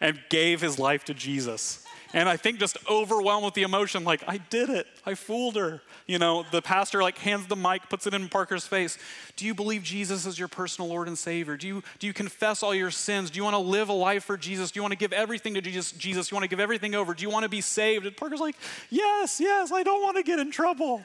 and 0.00 0.20
gave 0.28 0.60
his 0.60 0.78
life 0.78 1.04
to 1.04 1.14
Jesus. 1.14 1.86
And 2.12 2.28
I 2.28 2.36
think 2.36 2.58
just 2.58 2.78
overwhelmed 2.88 3.44
with 3.44 3.54
the 3.54 3.62
emotion, 3.62 4.04
like, 4.04 4.22
I 4.26 4.38
did 4.38 4.70
it. 4.70 4.86
I 5.04 5.14
fooled 5.14 5.56
her. 5.56 5.82
You 6.06 6.18
know, 6.18 6.44
the 6.50 6.62
pastor 6.62 7.02
like 7.02 7.18
hands 7.18 7.46
the 7.46 7.56
mic, 7.56 7.88
puts 7.90 8.06
it 8.06 8.14
in 8.14 8.28
Parker's 8.28 8.66
face. 8.66 8.96
Do 9.34 9.44
you 9.44 9.54
believe 9.54 9.82
Jesus 9.82 10.24
is 10.24 10.38
your 10.38 10.46
personal 10.46 10.88
Lord 10.88 11.08
and 11.08 11.18
Savior? 11.18 11.56
Do 11.56 11.66
you, 11.66 11.82
do 11.98 12.06
you 12.06 12.12
confess 12.12 12.62
all 12.62 12.74
your 12.74 12.92
sins? 12.92 13.30
Do 13.30 13.38
you 13.38 13.44
want 13.44 13.54
to 13.54 13.58
live 13.58 13.88
a 13.88 13.92
life 13.92 14.24
for 14.24 14.36
Jesus? 14.36 14.70
Do 14.70 14.78
you 14.78 14.82
want 14.82 14.92
to 14.92 14.98
give 14.98 15.12
everything 15.12 15.54
to 15.54 15.60
Jesus? 15.60 15.90
Jesus? 15.92 16.30
You 16.30 16.36
want 16.36 16.44
to 16.44 16.48
give 16.48 16.60
everything 16.60 16.94
over? 16.94 17.12
Do 17.12 17.22
you 17.22 17.30
want 17.30 17.42
to 17.42 17.48
be 17.48 17.60
saved? 17.60 18.06
And 18.06 18.16
Parker's 18.16 18.40
like, 18.40 18.56
Yes, 18.88 19.40
yes, 19.40 19.72
I 19.72 19.82
don't 19.82 20.02
want 20.02 20.16
to 20.16 20.22
get 20.22 20.38
in 20.38 20.50
trouble. 20.52 21.04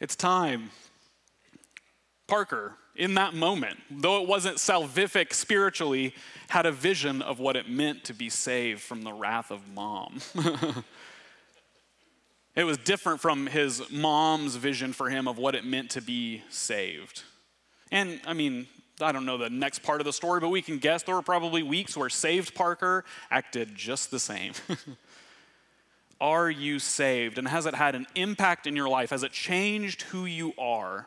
It's 0.00 0.16
time. 0.16 0.70
Parker, 2.26 2.74
in 2.96 3.14
that 3.14 3.34
moment, 3.34 3.78
though 3.90 4.22
it 4.22 4.28
wasn't 4.28 4.56
salvific 4.56 5.32
spiritually, 5.32 6.14
had 6.48 6.66
a 6.66 6.72
vision 6.72 7.22
of 7.22 7.38
what 7.38 7.56
it 7.56 7.68
meant 7.68 8.04
to 8.04 8.14
be 8.14 8.28
saved 8.28 8.80
from 8.80 9.02
the 9.02 9.12
wrath 9.12 9.50
of 9.50 9.60
mom. 9.68 10.20
It 12.56 12.64
was 12.64 12.78
different 12.78 13.20
from 13.20 13.46
his 13.46 13.82
mom's 13.90 14.56
vision 14.56 14.94
for 14.94 15.10
him 15.10 15.28
of 15.28 15.36
what 15.36 15.54
it 15.54 15.64
meant 15.66 15.90
to 15.90 16.00
be 16.00 16.42
saved. 16.48 17.22
And 17.92 18.18
I 18.26 18.32
mean, 18.32 18.66
I 18.98 19.12
don't 19.12 19.26
know 19.26 19.36
the 19.36 19.50
next 19.50 19.82
part 19.82 20.00
of 20.00 20.06
the 20.06 20.12
story, 20.12 20.40
but 20.40 20.48
we 20.48 20.62
can 20.62 20.78
guess 20.78 21.02
there 21.02 21.14
were 21.14 21.22
probably 21.22 21.62
weeks 21.62 21.98
where 21.98 22.08
saved 22.08 22.54
Parker 22.54 23.04
acted 23.30 23.74
just 23.74 24.10
the 24.10 24.18
same. 24.18 24.54
are 26.20 26.50
you 26.50 26.78
saved? 26.78 27.38
And 27.38 27.48
has 27.48 27.66
it 27.66 27.74
had 27.74 27.94
an 27.94 28.06
impact 28.14 28.66
in 28.66 28.76
your 28.76 28.88
life? 28.88 29.10
Has 29.10 29.22
it 29.22 29.32
changed 29.32 30.02
who 30.02 30.24
you 30.24 30.52
are? 30.58 31.06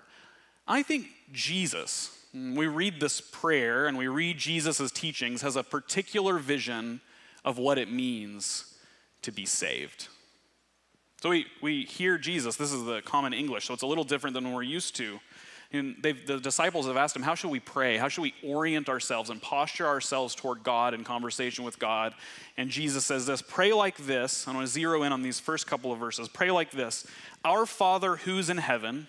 I 0.68 0.84
think 0.84 1.08
Jesus, 1.32 2.16
we 2.34 2.68
read 2.68 3.00
this 3.00 3.22
prayer 3.22 3.88
and 3.88 3.98
we 3.98 4.08
read 4.08 4.38
Jesus' 4.38 4.92
teachings, 4.92 5.42
has 5.42 5.56
a 5.56 5.64
particular 5.64 6.38
vision 6.38 7.02
of 7.44 7.58
what 7.58 7.78
it 7.78 7.92
means 7.92 8.76
to 9.24 9.32
be 9.32 9.46
saved. 9.46 10.08
So 11.22 11.30
we, 11.30 11.48
we 11.62 11.84
hear 11.84 12.18
Jesus, 12.18 12.56
this 12.56 12.72
is 12.72 12.86
the 12.86 13.02
common 13.02 13.34
English, 13.34 13.66
so 13.66 13.74
it's 13.74 13.84
a 13.84 13.88
little 13.88 14.04
different 14.04 14.36
than 14.36 14.54
we're 14.54 14.64
used 14.64 14.96
to. 14.98 15.20
And 15.72 15.98
the 16.02 16.40
disciples 16.40 16.88
have 16.88 16.98
asked 16.98 17.16
him, 17.16 17.22
How 17.22 17.36
should 17.36 17.52
we 17.52 17.60
pray? 17.60 17.98
How 17.98 18.08
should 18.08 18.24
we 18.24 18.34
orient 18.44 18.90
ourselves 18.90 19.30
and 19.30 19.40
posture 19.40 19.86
ourselves 19.86 20.34
toward 20.34 20.64
God 20.64 20.96
in 20.96 21.04
conversation 21.04 21.64
with 21.64 21.78
God? 21.78 22.16
And 22.58 22.72
Jesus 22.72 23.06
says 23.06 23.28
this 23.28 23.44
Pray 23.44 23.72
like 23.72 23.98
this. 23.98 24.48
I 24.48 24.54
want 24.54 24.66
to 24.66 24.72
zero 24.72 25.04
in 25.04 25.12
on 25.12 25.22
these 25.22 25.40
first 25.40 25.68
couple 25.68 25.92
of 25.92 26.00
verses. 26.00 26.28
Pray 26.28 26.50
like 26.50 26.72
this 26.72 27.06
Our 27.46 27.68
Father 27.68 28.16
who's 28.16 28.50
in 28.50 28.58
heaven, 28.58 29.08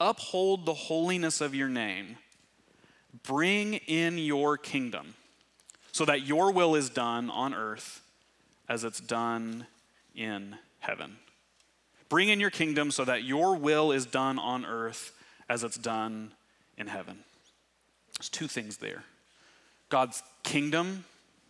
uphold 0.00 0.66
the 0.66 0.74
holiness 0.74 1.40
of 1.40 1.54
your 1.54 1.68
name, 1.68 2.16
bring 3.22 3.74
in 3.74 4.18
your 4.18 4.56
kingdom, 4.56 5.14
so 5.92 6.04
that 6.04 6.26
your 6.26 6.50
will 6.50 6.74
is 6.74 6.90
done 6.90 7.30
on 7.30 7.54
earth 7.54 8.02
as 8.68 8.82
it's 8.82 9.00
done 9.00 9.68
in 10.16 10.56
heaven. 10.80 11.18
Bring 12.08 12.28
in 12.28 12.40
your 12.40 12.50
kingdom 12.50 12.90
so 12.90 13.04
that 13.04 13.22
your 13.22 13.54
will 13.54 13.92
is 13.92 14.04
done 14.04 14.38
on 14.40 14.64
earth 14.64 15.12
as 15.48 15.64
it's 15.64 15.76
done 15.76 16.32
in 16.76 16.86
heaven. 16.86 17.18
There's 18.18 18.28
two 18.28 18.48
things 18.48 18.78
there 18.78 19.04
God's 19.88 20.22
kingdom, 20.42 21.04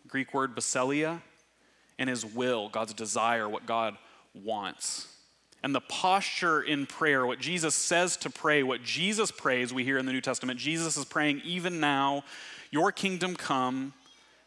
Greek 0.09 0.35
word 0.35 0.55
basileia, 0.55 1.21
and 1.99 2.11
his 2.11 2.25
will, 2.25 2.69
God's 2.69 2.95
desire, 2.95 3.49
what 3.49 3.67
God 3.67 3.97
wants. 4.35 5.09
And 5.63 5.75
the 5.75 5.81
posture 5.81 6.61
in 6.61 6.87
prayer, 6.87 7.27
what 7.27 7.41
Jesus 7.41 7.75
says 7.75 8.17
to 8.19 8.31
pray, 8.31 8.63
what 8.63 8.83
Jesus 8.85 9.31
prays, 9.31 9.73
we 9.73 9.85
hear 9.85 9.99
in 9.99 10.07
the 10.07 10.13
New 10.13 10.21
Testament. 10.21 10.61
Jesus 10.61 10.97
is 10.97 11.05
praying, 11.05 11.41
even 11.45 11.81
now, 11.81 12.25
your 12.71 12.93
kingdom 12.93 13.35
come, 13.35 13.93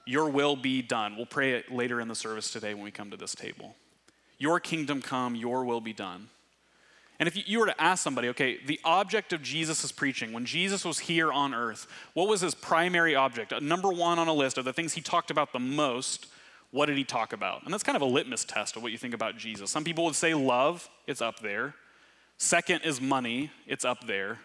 your 0.05 0.29
will 0.29 0.55
be 0.55 0.81
done. 0.81 1.17
We'll 1.17 1.25
pray 1.25 1.53
it 1.53 1.71
later 1.71 1.99
in 1.99 2.07
the 2.07 2.15
service 2.15 2.51
today 2.51 2.73
when 2.73 2.83
we 2.83 2.91
come 2.91 3.11
to 3.11 3.17
this 3.17 3.35
table. 3.35 3.75
Your 4.37 4.59
kingdom 4.59 5.01
come, 5.01 5.35
your 5.35 5.65
will 5.65 5.81
be 5.81 5.93
done. 5.93 6.29
And 7.19 7.27
if 7.27 7.49
you 7.49 7.59
were 7.59 7.65
to 7.65 7.81
ask 7.81 8.01
somebody, 8.01 8.29
okay, 8.29 8.59
the 8.65 8.79
object 8.85 9.33
of 9.33 9.41
Jesus' 9.41 9.91
preaching, 9.91 10.31
when 10.31 10.45
Jesus 10.45 10.85
was 10.85 10.99
here 10.99 11.33
on 11.33 11.53
earth, 11.53 11.85
what 12.13 12.29
was 12.29 12.39
his 12.39 12.55
primary 12.55 13.13
object? 13.13 13.51
Uh, 13.51 13.59
number 13.59 13.89
one 13.89 14.17
on 14.19 14.29
a 14.29 14.33
list 14.33 14.57
of 14.57 14.63
the 14.63 14.71
things 14.71 14.93
he 14.93 15.01
talked 15.01 15.29
about 15.29 15.51
the 15.51 15.59
most, 15.59 16.27
what 16.71 16.85
did 16.85 16.97
he 16.97 17.03
talk 17.03 17.33
about? 17.33 17.63
And 17.65 17.73
that's 17.73 17.83
kind 17.83 17.97
of 17.97 18.01
a 18.01 18.05
litmus 18.05 18.45
test 18.45 18.77
of 18.77 18.83
what 18.83 18.93
you 18.93 18.97
think 18.97 19.13
about 19.13 19.37
Jesus. 19.37 19.69
Some 19.69 19.83
people 19.83 20.05
would 20.05 20.15
say 20.15 20.33
love, 20.33 20.89
it's 21.07 21.21
up 21.21 21.39
there. 21.39 21.75
Second 22.37 22.81
is 22.85 23.01
money, 23.01 23.51
it's 23.67 23.83
up 23.83 24.07
there. 24.07 24.39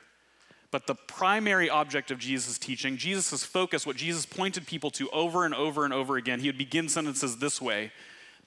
But 0.73 0.89
the 0.89 0.97
primary 0.97 1.71
object 1.71 2.11
of 2.11 2.19
Jesus' 2.19 2.59
teaching, 2.59 2.97
Jesus' 2.97 3.45
focus, 3.45 3.87
what 3.87 3.95
Jesus 3.95 4.27
pointed 4.27 4.67
people 4.67 4.91
to 4.93 5.09
over 5.11 5.45
and 5.45 5.55
over 5.55 5.85
and 5.85 5.95
over 5.95 6.17
again, 6.17 6.41
he 6.41 6.49
would 6.49 6.59
begin 6.59 6.89
sentences 6.89 7.37
this 7.37 7.63
way 7.63 7.93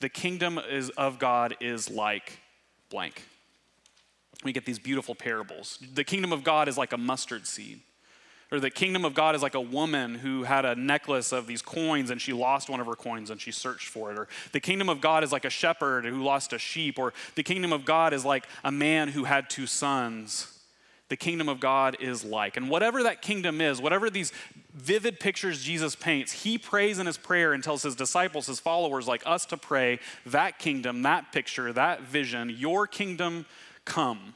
The 0.01 0.09
kingdom 0.09 0.59
is, 0.69 0.89
of 0.89 1.17
God 1.17 1.55
is 1.61 1.89
like 1.89 2.39
blank 2.89 3.23
we 4.43 4.53
get 4.53 4.65
these 4.65 4.79
beautiful 4.79 5.15
parables. 5.15 5.79
The 5.93 6.03
kingdom 6.03 6.31
of 6.31 6.43
God 6.43 6.67
is 6.67 6.77
like 6.77 6.93
a 6.93 6.97
mustard 6.97 7.47
seed. 7.47 7.81
Or 8.49 8.61
the 8.61 8.69
kingdom 8.69 9.03
of 9.03 9.13
God 9.13 9.35
is 9.35 9.41
like 9.41 9.55
a 9.55 9.61
woman 9.61 10.15
who 10.15 10.43
had 10.43 10.63
a 10.63 10.73
necklace 10.73 11.33
of 11.33 11.47
these 11.47 11.61
coins 11.61 12.09
and 12.09 12.21
she 12.21 12.31
lost 12.31 12.69
one 12.69 12.79
of 12.79 12.87
her 12.87 12.95
coins 12.95 13.29
and 13.29 13.41
she 13.41 13.51
searched 13.51 13.89
for 13.89 14.09
it. 14.11 14.17
Or 14.17 14.27
the 14.53 14.61
kingdom 14.61 14.87
of 14.87 15.01
God 15.01 15.23
is 15.23 15.33
like 15.33 15.43
a 15.43 15.49
shepherd 15.49 16.05
who 16.05 16.23
lost 16.23 16.53
a 16.53 16.59
sheep. 16.59 16.97
Or 16.97 17.13
the 17.35 17.43
kingdom 17.43 17.73
of 17.73 17.83
God 17.83 18.13
is 18.13 18.23
like 18.23 18.47
a 18.63 18.71
man 18.71 19.09
who 19.09 19.25
had 19.25 19.49
two 19.49 19.67
sons. 19.67 20.53
The 21.09 21.17
kingdom 21.17 21.49
of 21.49 21.59
God 21.59 21.97
is 21.99 22.23
like. 22.23 22.55
And 22.55 22.69
whatever 22.69 23.03
that 23.03 23.21
kingdom 23.21 23.59
is, 23.59 23.81
whatever 23.81 24.09
these 24.09 24.31
vivid 24.73 25.19
pictures 25.19 25.61
Jesus 25.63 25.95
paints, 25.95 26.31
he 26.31 26.57
prays 26.57 26.99
in 26.99 27.05
his 27.05 27.17
prayer 27.17 27.51
and 27.51 27.61
tells 27.61 27.83
his 27.83 27.95
disciples, 27.95 28.47
his 28.47 28.59
followers 28.61 29.07
like 29.07 29.23
us 29.25 29.45
to 29.47 29.57
pray 29.57 29.99
that 30.25 30.57
kingdom, 30.57 31.01
that 31.01 31.33
picture, 31.33 31.73
that 31.73 32.01
vision, 32.01 32.49
your 32.57 32.87
kingdom 32.87 33.45
come. 33.87 34.35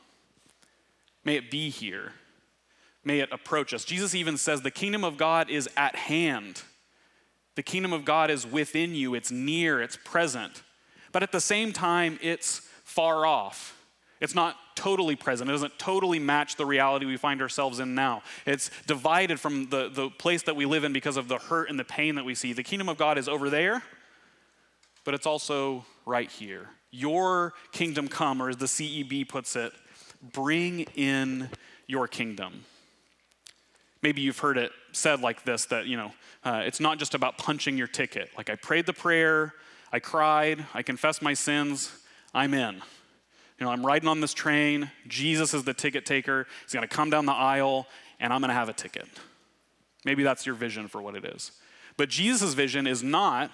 May 1.23 1.35
it 1.35 1.51
be 1.51 1.69
here. 1.69 2.13
May 3.03 3.19
it 3.19 3.29
approach 3.31 3.73
us. 3.73 3.83
Jesus 3.83 4.15
even 4.15 4.37
says 4.37 4.61
the 4.61 4.71
kingdom 4.71 5.03
of 5.03 5.17
God 5.17 5.49
is 5.49 5.69
at 5.75 5.95
hand. 5.95 6.63
The 7.55 7.63
kingdom 7.63 7.93
of 7.93 8.05
God 8.05 8.31
is 8.31 8.47
within 8.47 8.95
you, 8.95 9.13
it's 9.13 9.29
near, 9.29 9.81
it's 9.81 9.97
present. 10.03 10.63
But 11.11 11.21
at 11.21 11.33
the 11.33 11.41
same 11.41 11.73
time, 11.73 12.17
it's 12.21 12.61
far 12.85 13.25
off. 13.25 13.77
It's 14.21 14.33
not 14.33 14.55
totally 14.75 15.15
present. 15.15 15.49
It 15.49 15.53
doesn't 15.53 15.77
totally 15.77 16.19
match 16.19 16.55
the 16.55 16.65
reality 16.65 17.05
we 17.05 17.17
find 17.17 17.41
ourselves 17.41 17.79
in 17.79 17.93
now. 17.93 18.21
It's 18.45 18.71
divided 18.87 19.39
from 19.39 19.69
the, 19.69 19.89
the 19.89 20.09
place 20.09 20.43
that 20.43 20.55
we 20.55 20.65
live 20.65 20.83
in 20.83 20.93
because 20.93 21.17
of 21.17 21.27
the 21.27 21.39
hurt 21.39 21.69
and 21.69 21.77
the 21.77 21.83
pain 21.83 22.15
that 22.15 22.23
we 22.23 22.35
see. 22.35 22.53
The 22.53 22.63
kingdom 22.63 22.87
of 22.87 22.97
God 22.97 23.17
is 23.17 23.27
over 23.27 23.49
there, 23.49 23.83
but 25.03 25.13
it's 25.13 25.25
also 25.25 25.85
right 26.05 26.29
here. 26.29 26.69
Your 26.91 27.53
kingdom 27.71 28.07
come, 28.07 28.41
or 28.41 28.49
as 28.49 28.57
the 28.57 28.65
CEB 28.65 29.27
puts 29.27 29.55
it, 29.55 29.71
bring 30.33 30.81
in 30.95 31.49
your 31.87 32.07
kingdom. 32.07 32.65
Maybe 34.01 34.21
you've 34.21 34.39
heard 34.39 34.57
it 34.57 34.71
said 34.91 35.21
like 35.21 35.43
this 35.43 35.65
that, 35.65 35.85
you 35.85 35.95
know, 35.95 36.11
uh, 36.43 36.63
it's 36.65 36.79
not 36.79 36.97
just 36.97 37.13
about 37.13 37.37
punching 37.37 37.77
your 37.77 37.87
ticket. 37.87 38.29
Like, 38.37 38.49
I 38.49 38.55
prayed 38.55 38.85
the 38.85 38.93
prayer, 38.93 39.53
I 39.91 39.99
cried, 39.99 40.65
I 40.73 40.81
confessed 40.81 41.21
my 41.21 41.33
sins, 41.33 41.91
I'm 42.33 42.53
in. 42.53 42.75
You 43.59 43.65
know, 43.65 43.71
I'm 43.71 43.85
riding 43.85 44.09
on 44.09 44.21
this 44.21 44.33
train, 44.33 44.89
Jesus 45.07 45.53
is 45.53 45.63
the 45.63 45.73
ticket 45.73 46.05
taker, 46.05 46.47
he's 46.63 46.73
gonna 46.73 46.87
come 46.87 47.09
down 47.09 47.25
the 47.25 47.31
aisle, 47.31 47.87
and 48.19 48.33
I'm 48.33 48.41
gonna 48.41 48.53
have 48.53 48.69
a 48.69 48.73
ticket. 48.73 49.07
Maybe 50.03 50.23
that's 50.23 50.45
your 50.45 50.55
vision 50.55 50.87
for 50.87 51.01
what 51.01 51.15
it 51.15 51.23
is. 51.23 51.51
But 51.95 52.09
Jesus' 52.09 52.53
vision 52.55 52.87
is 52.87 53.03
not 53.03 53.51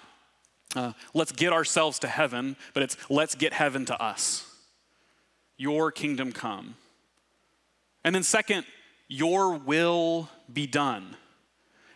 uh, 0.76 0.92
let's 1.14 1.32
get 1.32 1.52
ourselves 1.52 1.98
to 2.00 2.08
heaven, 2.08 2.56
but 2.74 2.82
it's 2.82 2.96
let's 3.08 3.34
get 3.34 3.52
heaven 3.52 3.84
to 3.86 4.02
us. 4.02 4.44
Your 5.56 5.90
kingdom 5.90 6.32
come. 6.32 6.76
And 8.04 8.14
then, 8.14 8.22
second, 8.22 8.64
your 9.08 9.54
will 9.54 10.28
be 10.52 10.66
done. 10.66 11.16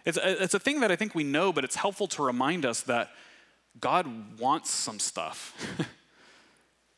It's 0.04 0.18
a, 0.18 0.42
it's 0.42 0.54
a 0.54 0.58
thing 0.58 0.80
that 0.80 0.90
I 0.90 0.96
think 0.96 1.14
we 1.14 1.22
know, 1.22 1.52
but 1.52 1.64
it's 1.64 1.76
helpful 1.76 2.08
to 2.08 2.22
remind 2.22 2.66
us 2.66 2.80
that 2.82 3.10
God 3.80 4.38
wants 4.38 4.70
some 4.70 4.98
stuff. 4.98 5.56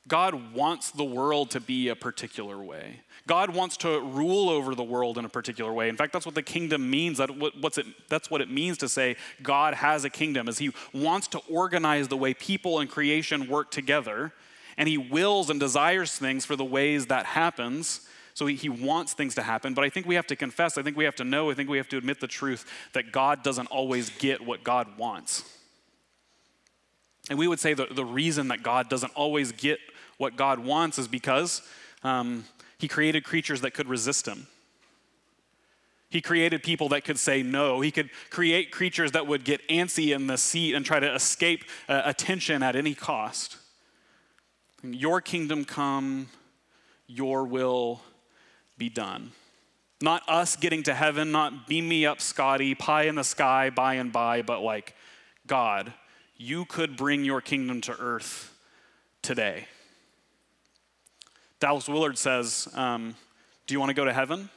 God 0.07 0.53
wants 0.53 0.91
the 0.91 1.05
world 1.05 1.51
to 1.53 1.61
be 1.61 1.89
a 1.89 1.97
particular 1.97 2.59
way. 2.59 3.01
God 3.27 3.55
wants 3.55 3.79
to 3.79 4.01
rule 4.01 4.51
over 4.51 4.75
the 4.75 4.83
world 4.83 5.17
in 5.17 5.25
a 5.25 5.31
particular 5.31 5.73
way. 5.73 5.89
In 5.89 5.97
fact, 5.97 6.13
that's 6.13 6.27
what 6.27 6.35
the 6.35 6.43
kingdom 6.43 6.91
means. 6.91 7.19
That 7.19 7.31
what's 7.61 7.79
it, 7.79 7.87
that's 8.09 8.31
what 8.31 8.43
it 8.43 8.51
means 8.51 8.77
to 8.79 8.89
say 8.89 9.17
God 9.43 9.73
has 9.73 10.05
a 10.05 10.11
kingdom, 10.11 10.47
is 10.47 10.59
He 10.59 10.73
wants 10.93 11.27
to 11.29 11.39
organize 11.51 12.09
the 12.09 12.19
way 12.19 12.35
people 12.35 12.81
and 12.81 12.91
creation 12.91 13.49
work 13.49 13.71
together, 13.71 14.33
and 14.77 14.89
He 14.89 14.99
wills 14.99 15.49
and 15.49 15.59
desires 15.59 16.15
things 16.19 16.45
for 16.45 16.55
the 16.55 16.65
ways 16.65 17.07
that 17.07 17.25
happens. 17.25 18.07
So 18.35 18.47
he, 18.47 18.57
he 18.57 18.69
wants 18.69 19.13
things 19.13 19.37
to 19.37 19.43
happen, 19.43 19.75
but 19.75 19.85
I 19.85 19.91
think 19.91 20.07
we 20.07 20.17
have 20.17 20.27
to 20.27 20.35
confess, 20.35 20.77
I 20.77 20.83
think 20.83 20.97
we 20.97 21.05
have 21.05 21.15
to 21.17 21.25
know, 21.25 21.53
I 21.53 21.55
think 21.55 21.71
we 21.71 21.77
have 21.77 21.89
to 21.91 21.97
admit 21.97 22.19
the 22.19 22.27
truth 22.27 22.69
that 22.93 23.13
God 23.13 23.45
doesn't 23.45 23.67
always 23.67 24.11
get 24.11 24.45
what 24.45 24.65
God 24.65 24.99
wants. 24.99 25.45
And 27.31 27.39
we 27.39 27.47
would 27.47 27.61
say 27.61 27.75
that 27.75 27.95
the 27.95 28.05
reason 28.05 28.49
that 28.49 28.63
God 28.63 28.89
doesn't 28.89 29.13
always 29.15 29.53
get 29.53 29.79
what 30.19 30.37
God 30.37 30.59
wants 30.59 30.99
is 30.99 31.09
because 31.09 31.63
um, 32.03 32.45
He 32.79 32.89
created 32.89 33.25
creatures 33.25 33.61
that 33.63 33.73
could 33.73 33.89
resist 33.89 34.27
Him. 34.27 34.47
He 36.15 36.21
created 36.21 36.63
people 36.63 36.91
that 36.91 37.05
could 37.05 37.19
say 37.19 37.43
no. 37.43 37.81
He 37.81 37.91
could 37.91 38.09
create 38.31 38.71
creatures 38.71 39.13
that 39.13 39.27
would 39.27 39.45
get 39.45 39.67
antsy 39.69 40.15
in 40.15 40.29
the 40.29 40.39
seat 40.39 40.75
and 40.75 40.87
try 40.87 41.01
to 41.01 41.13
escape 41.13 41.65
uh, 41.89 42.03
attention 42.05 42.63
at 42.63 42.77
any 42.77 42.95
cost. 42.95 43.57
Your 44.85 45.21
kingdom 45.21 45.65
come, 45.65 46.29
your 47.09 47.45
will 47.45 48.01
be 48.79 48.89
done. 48.89 49.33
Not 50.01 50.23
us 50.29 50.55
getting 50.55 50.83
to 50.85 50.95
heaven, 50.95 51.33
not 51.33 51.67
beam 51.67 51.89
me 51.89 52.07
up, 52.07 52.21
Scotty, 52.21 52.75
pie 52.77 53.05
in 53.05 53.17
the 53.17 53.25
sky, 53.25 53.71
by 53.71 53.95
and 53.95 54.13
by, 54.13 54.43
but 54.43 54.61
like, 54.61 54.95
God, 55.47 55.93
you 56.37 56.65
could 56.65 56.97
bring 56.97 57.25
your 57.25 57.41
kingdom 57.41 57.81
to 57.83 57.97
earth 57.99 58.57
today. 59.23 59.67
Dallas 61.61 61.89
Willard 61.89 62.19
says, 62.19 62.69
um, 62.75 63.15
Do 63.67 63.75
you 63.75 63.81
want 63.81 63.91
to 63.91 63.95
go 63.95 64.05
to 64.05 64.13
heaven? 64.13 64.51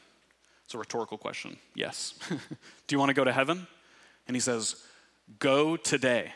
It's 0.66 0.74
a 0.74 0.78
rhetorical 0.78 1.18
question. 1.18 1.58
Yes. 1.76 2.16
Do 2.30 2.96
you 2.96 3.00
want 3.00 3.10
to 3.10 3.14
go 3.14 3.24
to 3.24 3.32
heaven? 3.32 3.68
And 4.28 4.36
he 4.36 4.42
says, 4.42 4.84
Go 5.40 5.78
today. 5.78 6.34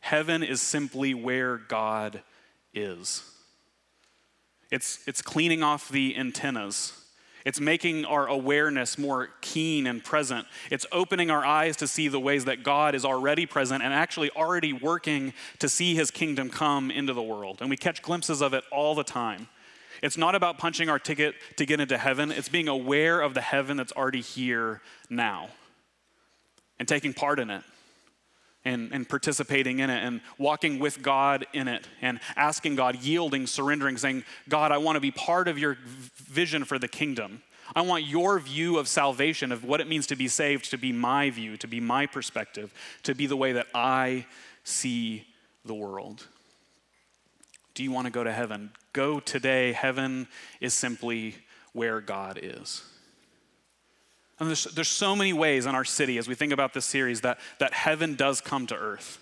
Heaven 0.00 0.42
is 0.42 0.60
simply 0.60 1.14
where 1.14 1.56
God 1.56 2.22
is. 2.74 3.22
It's, 4.70 5.06
it's 5.06 5.22
cleaning 5.22 5.62
off 5.62 5.88
the 5.88 6.16
antennas. 6.16 7.03
It's 7.44 7.60
making 7.60 8.06
our 8.06 8.26
awareness 8.26 8.96
more 8.96 9.28
keen 9.42 9.86
and 9.86 10.02
present. 10.02 10.46
It's 10.70 10.86
opening 10.90 11.30
our 11.30 11.44
eyes 11.44 11.76
to 11.76 11.86
see 11.86 12.08
the 12.08 12.18
ways 12.20 12.46
that 12.46 12.62
God 12.62 12.94
is 12.94 13.04
already 13.04 13.44
present 13.44 13.82
and 13.82 13.92
actually 13.92 14.30
already 14.30 14.72
working 14.72 15.34
to 15.58 15.68
see 15.68 15.94
his 15.94 16.10
kingdom 16.10 16.48
come 16.48 16.90
into 16.90 17.12
the 17.12 17.22
world. 17.22 17.58
And 17.60 17.68
we 17.68 17.76
catch 17.76 18.00
glimpses 18.00 18.40
of 18.40 18.54
it 18.54 18.64
all 18.72 18.94
the 18.94 19.04
time. 19.04 19.48
It's 20.02 20.16
not 20.16 20.34
about 20.34 20.58
punching 20.58 20.88
our 20.88 20.98
ticket 20.98 21.34
to 21.56 21.66
get 21.66 21.80
into 21.80 21.98
heaven, 21.98 22.30
it's 22.30 22.48
being 22.48 22.68
aware 22.68 23.20
of 23.20 23.34
the 23.34 23.40
heaven 23.40 23.76
that's 23.76 23.92
already 23.92 24.20
here 24.20 24.80
now 25.10 25.48
and 26.78 26.88
taking 26.88 27.12
part 27.12 27.38
in 27.38 27.50
it 27.50 27.62
and, 28.64 28.92
and 28.92 29.08
participating 29.08 29.80
in 29.80 29.90
it 29.90 30.02
and 30.02 30.20
walking 30.38 30.78
with 30.78 31.02
God 31.02 31.46
in 31.52 31.68
it 31.68 31.86
and 32.00 32.20
asking 32.36 32.76
God, 32.76 32.96
yielding, 32.96 33.46
surrendering, 33.46 33.96
saying, 33.96 34.24
God, 34.48 34.72
I 34.72 34.78
want 34.78 34.96
to 34.96 35.00
be 35.00 35.10
part 35.10 35.48
of 35.48 35.58
your 35.58 35.76
vision 36.16 36.64
for 36.64 36.78
the 36.78 36.88
kingdom. 36.88 37.42
I 37.74 37.82
want 37.82 38.04
your 38.04 38.38
view 38.38 38.78
of 38.78 38.88
salvation, 38.88 39.50
of 39.52 39.64
what 39.64 39.80
it 39.80 39.88
means 39.88 40.06
to 40.08 40.16
be 40.16 40.28
saved, 40.28 40.70
to 40.70 40.78
be 40.78 40.92
my 40.92 41.30
view, 41.30 41.56
to 41.58 41.66
be 41.66 41.80
my 41.80 42.06
perspective, 42.06 42.72
to 43.02 43.14
be 43.14 43.26
the 43.26 43.36
way 43.36 43.52
that 43.52 43.66
I 43.74 44.26
see 44.64 45.26
the 45.64 45.74
world. 45.74 46.26
Do 47.74 47.82
you 47.82 47.90
want 47.90 48.06
to 48.06 48.12
go 48.12 48.22
to 48.22 48.32
heaven? 48.32 48.70
Go 48.92 49.18
today. 49.18 49.72
Heaven 49.72 50.28
is 50.60 50.74
simply 50.74 51.36
where 51.72 52.00
God 52.00 52.38
is. 52.40 52.82
And 54.40 54.48
there's, 54.48 54.64
there's 54.64 54.88
so 54.88 55.14
many 55.14 55.32
ways 55.32 55.66
in 55.66 55.74
our 55.74 55.84
city 55.84 56.18
as 56.18 56.26
we 56.26 56.34
think 56.34 56.52
about 56.52 56.74
this 56.74 56.84
series 56.84 57.20
that, 57.20 57.38
that 57.60 57.72
heaven 57.72 58.14
does 58.14 58.40
come 58.40 58.66
to 58.66 58.74
earth. 58.74 59.20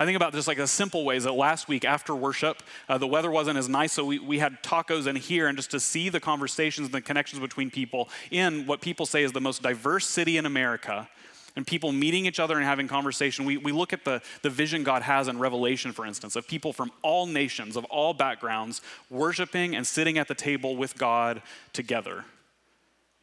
I 0.00 0.06
think 0.06 0.16
about 0.16 0.32
just 0.32 0.48
like 0.48 0.56
the 0.56 0.66
simple 0.66 1.04
ways 1.04 1.24
that 1.24 1.34
last 1.34 1.68
week 1.68 1.84
after 1.84 2.14
worship, 2.14 2.62
uh, 2.88 2.96
the 2.96 3.06
weather 3.06 3.30
wasn't 3.30 3.58
as 3.58 3.68
nice, 3.68 3.92
so 3.92 4.02
we, 4.02 4.18
we 4.18 4.38
had 4.38 4.62
tacos 4.62 5.06
in 5.06 5.14
here, 5.14 5.46
and 5.46 5.58
just 5.58 5.70
to 5.72 5.78
see 5.78 6.08
the 6.08 6.18
conversations 6.18 6.86
and 6.86 6.94
the 6.94 7.02
connections 7.02 7.38
between 7.38 7.70
people 7.70 8.08
in 8.30 8.66
what 8.66 8.80
people 8.80 9.04
say 9.04 9.22
is 9.22 9.32
the 9.32 9.42
most 9.42 9.62
diverse 9.62 10.06
city 10.06 10.38
in 10.38 10.46
America, 10.46 11.06
and 11.54 11.66
people 11.66 11.92
meeting 11.92 12.24
each 12.24 12.40
other 12.40 12.56
and 12.56 12.64
having 12.64 12.88
conversation. 12.88 13.44
We, 13.44 13.58
we 13.58 13.72
look 13.72 13.92
at 13.92 14.06
the, 14.06 14.22
the 14.40 14.48
vision 14.48 14.84
God 14.84 15.02
has 15.02 15.28
in 15.28 15.38
Revelation, 15.38 15.92
for 15.92 16.06
instance, 16.06 16.34
of 16.34 16.48
people 16.48 16.72
from 16.72 16.90
all 17.02 17.26
nations, 17.26 17.76
of 17.76 17.84
all 17.86 18.14
backgrounds, 18.14 18.80
worshiping 19.10 19.76
and 19.76 19.86
sitting 19.86 20.16
at 20.16 20.28
the 20.28 20.34
table 20.34 20.76
with 20.76 20.96
God 20.96 21.42
together. 21.74 22.24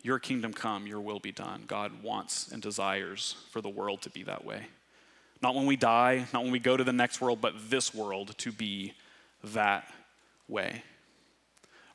Your 0.03 0.19
kingdom 0.19 0.53
come, 0.53 0.87
your 0.87 1.01
will 1.01 1.19
be 1.19 1.31
done. 1.31 1.63
God 1.67 2.03
wants 2.03 2.51
and 2.51 2.61
desires 2.61 3.35
for 3.51 3.61
the 3.61 3.69
world 3.69 4.01
to 4.03 4.09
be 4.09 4.23
that 4.23 4.45
way. 4.45 4.67
Not 5.41 5.55
when 5.55 5.65
we 5.65 5.75
die, 5.75 6.25
not 6.33 6.43
when 6.43 6.51
we 6.51 6.59
go 6.59 6.77
to 6.77 6.83
the 6.83 6.93
next 6.93 7.21
world, 7.21 7.41
but 7.41 7.69
this 7.69 7.93
world 7.93 8.37
to 8.39 8.51
be 8.51 8.93
that 9.43 9.91
way. 10.47 10.83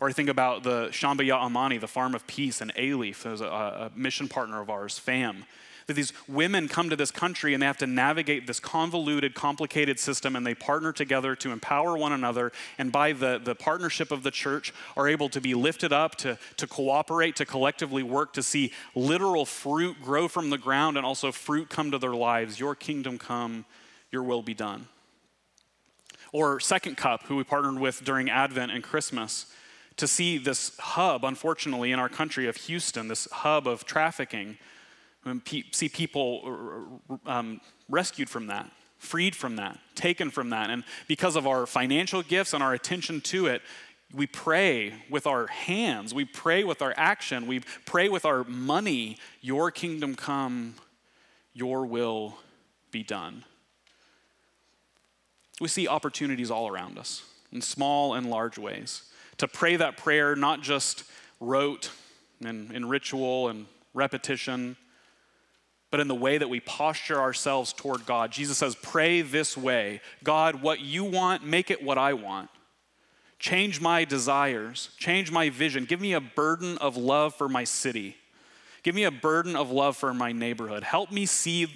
Or 0.00 0.08
I 0.08 0.12
think 0.12 0.28
about 0.28 0.62
the 0.62 0.88
Shamba 0.88 1.30
Amani, 1.30 1.78
the 1.78 1.86
Farm 1.86 2.14
of 2.14 2.26
Peace, 2.26 2.60
and 2.60 2.74
Alief, 2.74 3.22
there's 3.22 3.40
a, 3.40 3.46
a 3.46 3.92
mission 3.94 4.28
partner 4.28 4.60
of 4.60 4.68
ours, 4.68 4.98
FAM 4.98 5.44
that 5.86 5.94
these 5.94 6.12
women 6.28 6.68
come 6.68 6.90
to 6.90 6.96
this 6.96 7.10
country 7.10 7.54
and 7.54 7.62
they 7.62 7.66
have 7.66 7.78
to 7.78 7.86
navigate 7.86 8.46
this 8.46 8.60
convoluted, 8.60 9.34
complicated 9.34 9.98
system 9.98 10.36
and 10.36 10.46
they 10.46 10.54
partner 10.54 10.92
together 10.92 11.34
to 11.36 11.50
empower 11.50 11.96
one 11.96 12.12
another. 12.12 12.52
And 12.78 12.92
by 12.92 13.12
the, 13.12 13.40
the 13.42 13.54
partnership 13.54 14.10
of 14.10 14.22
the 14.22 14.30
church, 14.30 14.72
are 14.96 15.08
able 15.08 15.28
to 15.30 15.40
be 15.40 15.54
lifted 15.54 15.92
up, 15.92 16.16
to, 16.16 16.38
to 16.56 16.66
cooperate, 16.66 17.36
to 17.36 17.46
collectively 17.46 18.02
work, 18.02 18.32
to 18.34 18.42
see 18.42 18.72
literal 18.94 19.44
fruit 19.44 19.96
grow 20.02 20.28
from 20.28 20.50
the 20.50 20.58
ground 20.58 20.96
and 20.96 21.06
also 21.06 21.32
fruit 21.32 21.68
come 21.68 21.90
to 21.90 21.98
their 21.98 22.14
lives. 22.14 22.60
Your 22.60 22.74
kingdom 22.74 23.18
come, 23.18 23.64
your 24.10 24.22
will 24.22 24.42
be 24.42 24.54
done. 24.54 24.88
Or 26.32 26.60
Second 26.60 26.96
Cup, 26.96 27.24
who 27.24 27.36
we 27.36 27.44
partnered 27.44 27.78
with 27.78 28.04
during 28.04 28.30
Advent 28.30 28.72
and 28.72 28.82
Christmas 28.82 29.46
to 29.96 30.06
see 30.06 30.38
this 30.38 30.76
hub, 30.78 31.24
unfortunately, 31.24 31.92
in 31.92 31.98
our 31.98 32.08
country 32.08 32.48
of 32.48 32.56
Houston, 32.56 33.08
this 33.08 33.28
hub 33.30 33.66
of 33.68 33.84
trafficking 33.84 34.56
see 35.72 35.88
people 35.88 37.00
um, 37.26 37.60
rescued 37.88 38.28
from 38.28 38.48
that, 38.48 38.70
freed 38.98 39.36
from 39.36 39.56
that, 39.56 39.78
taken 39.94 40.30
from 40.30 40.50
that. 40.50 40.70
And 40.70 40.84
because 41.06 41.36
of 41.36 41.46
our 41.46 41.66
financial 41.66 42.22
gifts 42.22 42.52
and 42.52 42.62
our 42.62 42.74
attention 42.74 43.20
to 43.22 43.46
it, 43.46 43.62
we 44.12 44.26
pray 44.26 44.94
with 45.08 45.26
our 45.26 45.46
hands, 45.46 46.12
we 46.12 46.24
pray 46.24 46.64
with 46.64 46.82
our 46.82 46.92
action, 46.96 47.46
we 47.46 47.60
pray 47.86 48.08
with 48.08 48.24
our 48.24 48.44
money, 48.44 49.16
Your 49.40 49.70
kingdom 49.70 50.14
come, 50.14 50.74
Your 51.54 51.86
will 51.86 52.36
be 52.90 53.02
done. 53.02 53.44
We 55.60 55.68
see 55.68 55.88
opportunities 55.88 56.50
all 56.50 56.68
around 56.68 56.98
us 56.98 57.22
in 57.52 57.62
small 57.62 58.14
and 58.14 58.28
large 58.28 58.58
ways 58.58 59.04
to 59.38 59.48
pray 59.48 59.76
that 59.76 59.96
prayer, 59.96 60.36
not 60.36 60.60
just 60.60 61.04
rote 61.40 61.90
and 62.44 62.70
in 62.72 62.88
ritual 62.88 63.48
and 63.48 63.66
repetition, 63.94 64.76
but 65.92 66.00
in 66.00 66.08
the 66.08 66.14
way 66.14 66.38
that 66.38 66.48
we 66.48 66.58
posture 66.58 67.20
ourselves 67.20 67.74
toward 67.74 68.06
God. 68.06 68.32
Jesus 68.32 68.56
says, 68.58 68.74
Pray 68.74 69.20
this 69.20 69.56
way 69.56 70.00
God, 70.24 70.62
what 70.62 70.80
you 70.80 71.04
want, 71.04 71.44
make 71.46 71.70
it 71.70 71.84
what 71.84 71.98
I 71.98 72.14
want. 72.14 72.48
Change 73.38 73.80
my 73.80 74.04
desires, 74.04 74.88
change 74.98 75.30
my 75.30 75.50
vision. 75.50 75.84
Give 75.84 76.00
me 76.00 76.14
a 76.14 76.20
burden 76.20 76.78
of 76.78 76.96
love 76.96 77.34
for 77.34 77.48
my 77.48 77.64
city. 77.64 78.16
Give 78.82 78.94
me 78.94 79.04
a 79.04 79.10
burden 79.10 79.54
of 79.54 79.70
love 79.70 79.96
for 79.96 80.14
my 80.14 80.32
neighborhood. 80.32 80.82
Help 80.82 81.12
me 81.12 81.26
see 81.26 81.66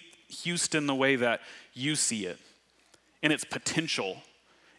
Houston 0.42 0.86
the 0.86 0.94
way 0.94 1.16
that 1.16 1.40
you 1.74 1.94
see 1.94 2.24
it, 2.26 2.38
in 3.22 3.30
its 3.30 3.44
potential, 3.44 4.22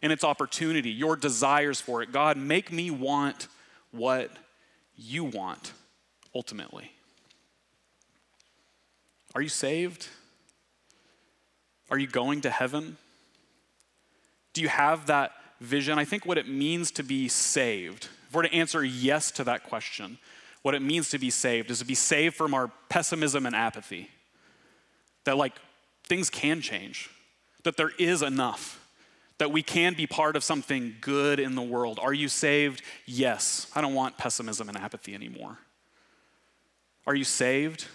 in 0.02 0.10
its 0.10 0.24
opportunity, 0.24 0.90
your 0.90 1.14
desires 1.14 1.80
for 1.80 2.02
it. 2.02 2.10
God, 2.10 2.36
make 2.36 2.72
me 2.72 2.90
want 2.90 3.46
what 3.92 4.30
you 4.96 5.24
want 5.24 5.72
ultimately. 6.34 6.90
Are 9.34 9.42
you 9.42 9.48
saved? 9.48 10.08
Are 11.90 11.98
you 11.98 12.06
going 12.06 12.40
to 12.42 12.50
heaven? 12.50 12.96
Do 14.52 14.62
you 14.62 14.68
have 14.68 15.06
that 15.06 15.32
vision? 15.60 15.98
I 15.98 16.04
think 16.04 16.26
what 16.26 16.38
it 16.38 16.48
means 16.48 16.90
to 16.92 17.02
be 17.02 17.28
saved, 17.28 18.08
if 18.28 18.34
we're 18.34 18.42
to 18.42 18.52
answer 18.52 18.84
yes 18.84 19.30
to 19.32 19.44
that 19.44 19.64
question, 19.64 20.18
what 20.62 20.74
it 20.74 20.82
means 20.82 21.08
to 21.10 21.18
be 21.18 21.30
saved 21.30 21.70
is 21.70 21.78
to 21.78 21.84
be 21.84 21.94
saved 21.94 22.34
from 22.34 22.52
our 22.52 22.70
pessimism 22.88 23.46
and 23.46 23.54
apathy. 23.54 24.10
That, 25.24 25.36
like, 25.36 25.54
things 26.04 26.30
can 26.30 26.60
change, 26.60 27.10
that 27.64 27.76
there 27.76 27.92
is 27.98 28.22
enough, 28.22 28.84
that 29.38 29.52
we 29.52 29.62
can 29.62 29.94
be 29.94 30.06
part 30.06 30.36
of 30.36 30.42
something 30.42 30.96
good 31.00 31.38
in 31.38 31.54
the 31.54 31.62
world. 31.62 32.00
Are 32.02 32.12
you 32.12 32.28
saved? 32.28 32.82
Yes. 33.06 33.70
I 33.74 33.80
don't 33.80 33.94
want 33.94 34.18
pessimism 34.18 34.68
and 34.68 34.76
apathy 34.76 35.14
anymore. 35.14 35.58
Are 37.06 37.14
you 37.14 37.24
saved? 37.24 37.86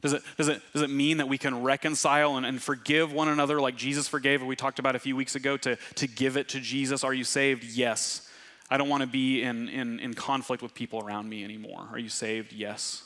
Does 0.00 0.12
it, 0.12 0.22
does, 0.36 0.48
it, 0.48 0.62
does 0.72 0.82
it 0.82 0.90
mean 0.90 1.16
that 1.16 1.28
we 1.28 1.38
can 1.38 1.62
reconcile 1.62 2.36
and, 2.36 2.46
and 2.46 2.62
forgive 2.62 3.12
one 3.12 3.28
another 3.28 3.60
like 3.60 3.76
Jesus 3.76 4.06
forgave, 4.06 4.42
or 4.42 4.46
we 4.46 4.54
talked 4.54 4.78
about 4.78 4.94
a 4.94 4.98
few 4.98 5.16
weeks 5.16 5.34
ago, 5.34 5.56
to, 5.58 5.76
to 5.96 6.06
give 6.06 6.36
it 6.36 6.48
to 6.50 6.60
Jesus? 6.60 7.02
Are 7.02 7.14
you 7.14 7.24
saved? 7.24 7.64
Yes. 7.64 8.30
I 8.70 8.76
don't 8.76 8.88
want 8.88 9.00
to 9.00 9.08
be 9.08 9.42
in, 9.42 9.68
in, 9.68 9.98
in 9.98 10.14
conflict 10.14 10.62
with 10.62 10.74
people 10.74 11.00
around 11.00 11.28
me 11.28 11.42
anymore. 11.42 11.88
Are 11.90 11.98
you 11.98 12.08
saved? 12.08 12.52
Yes. 12.52 13.02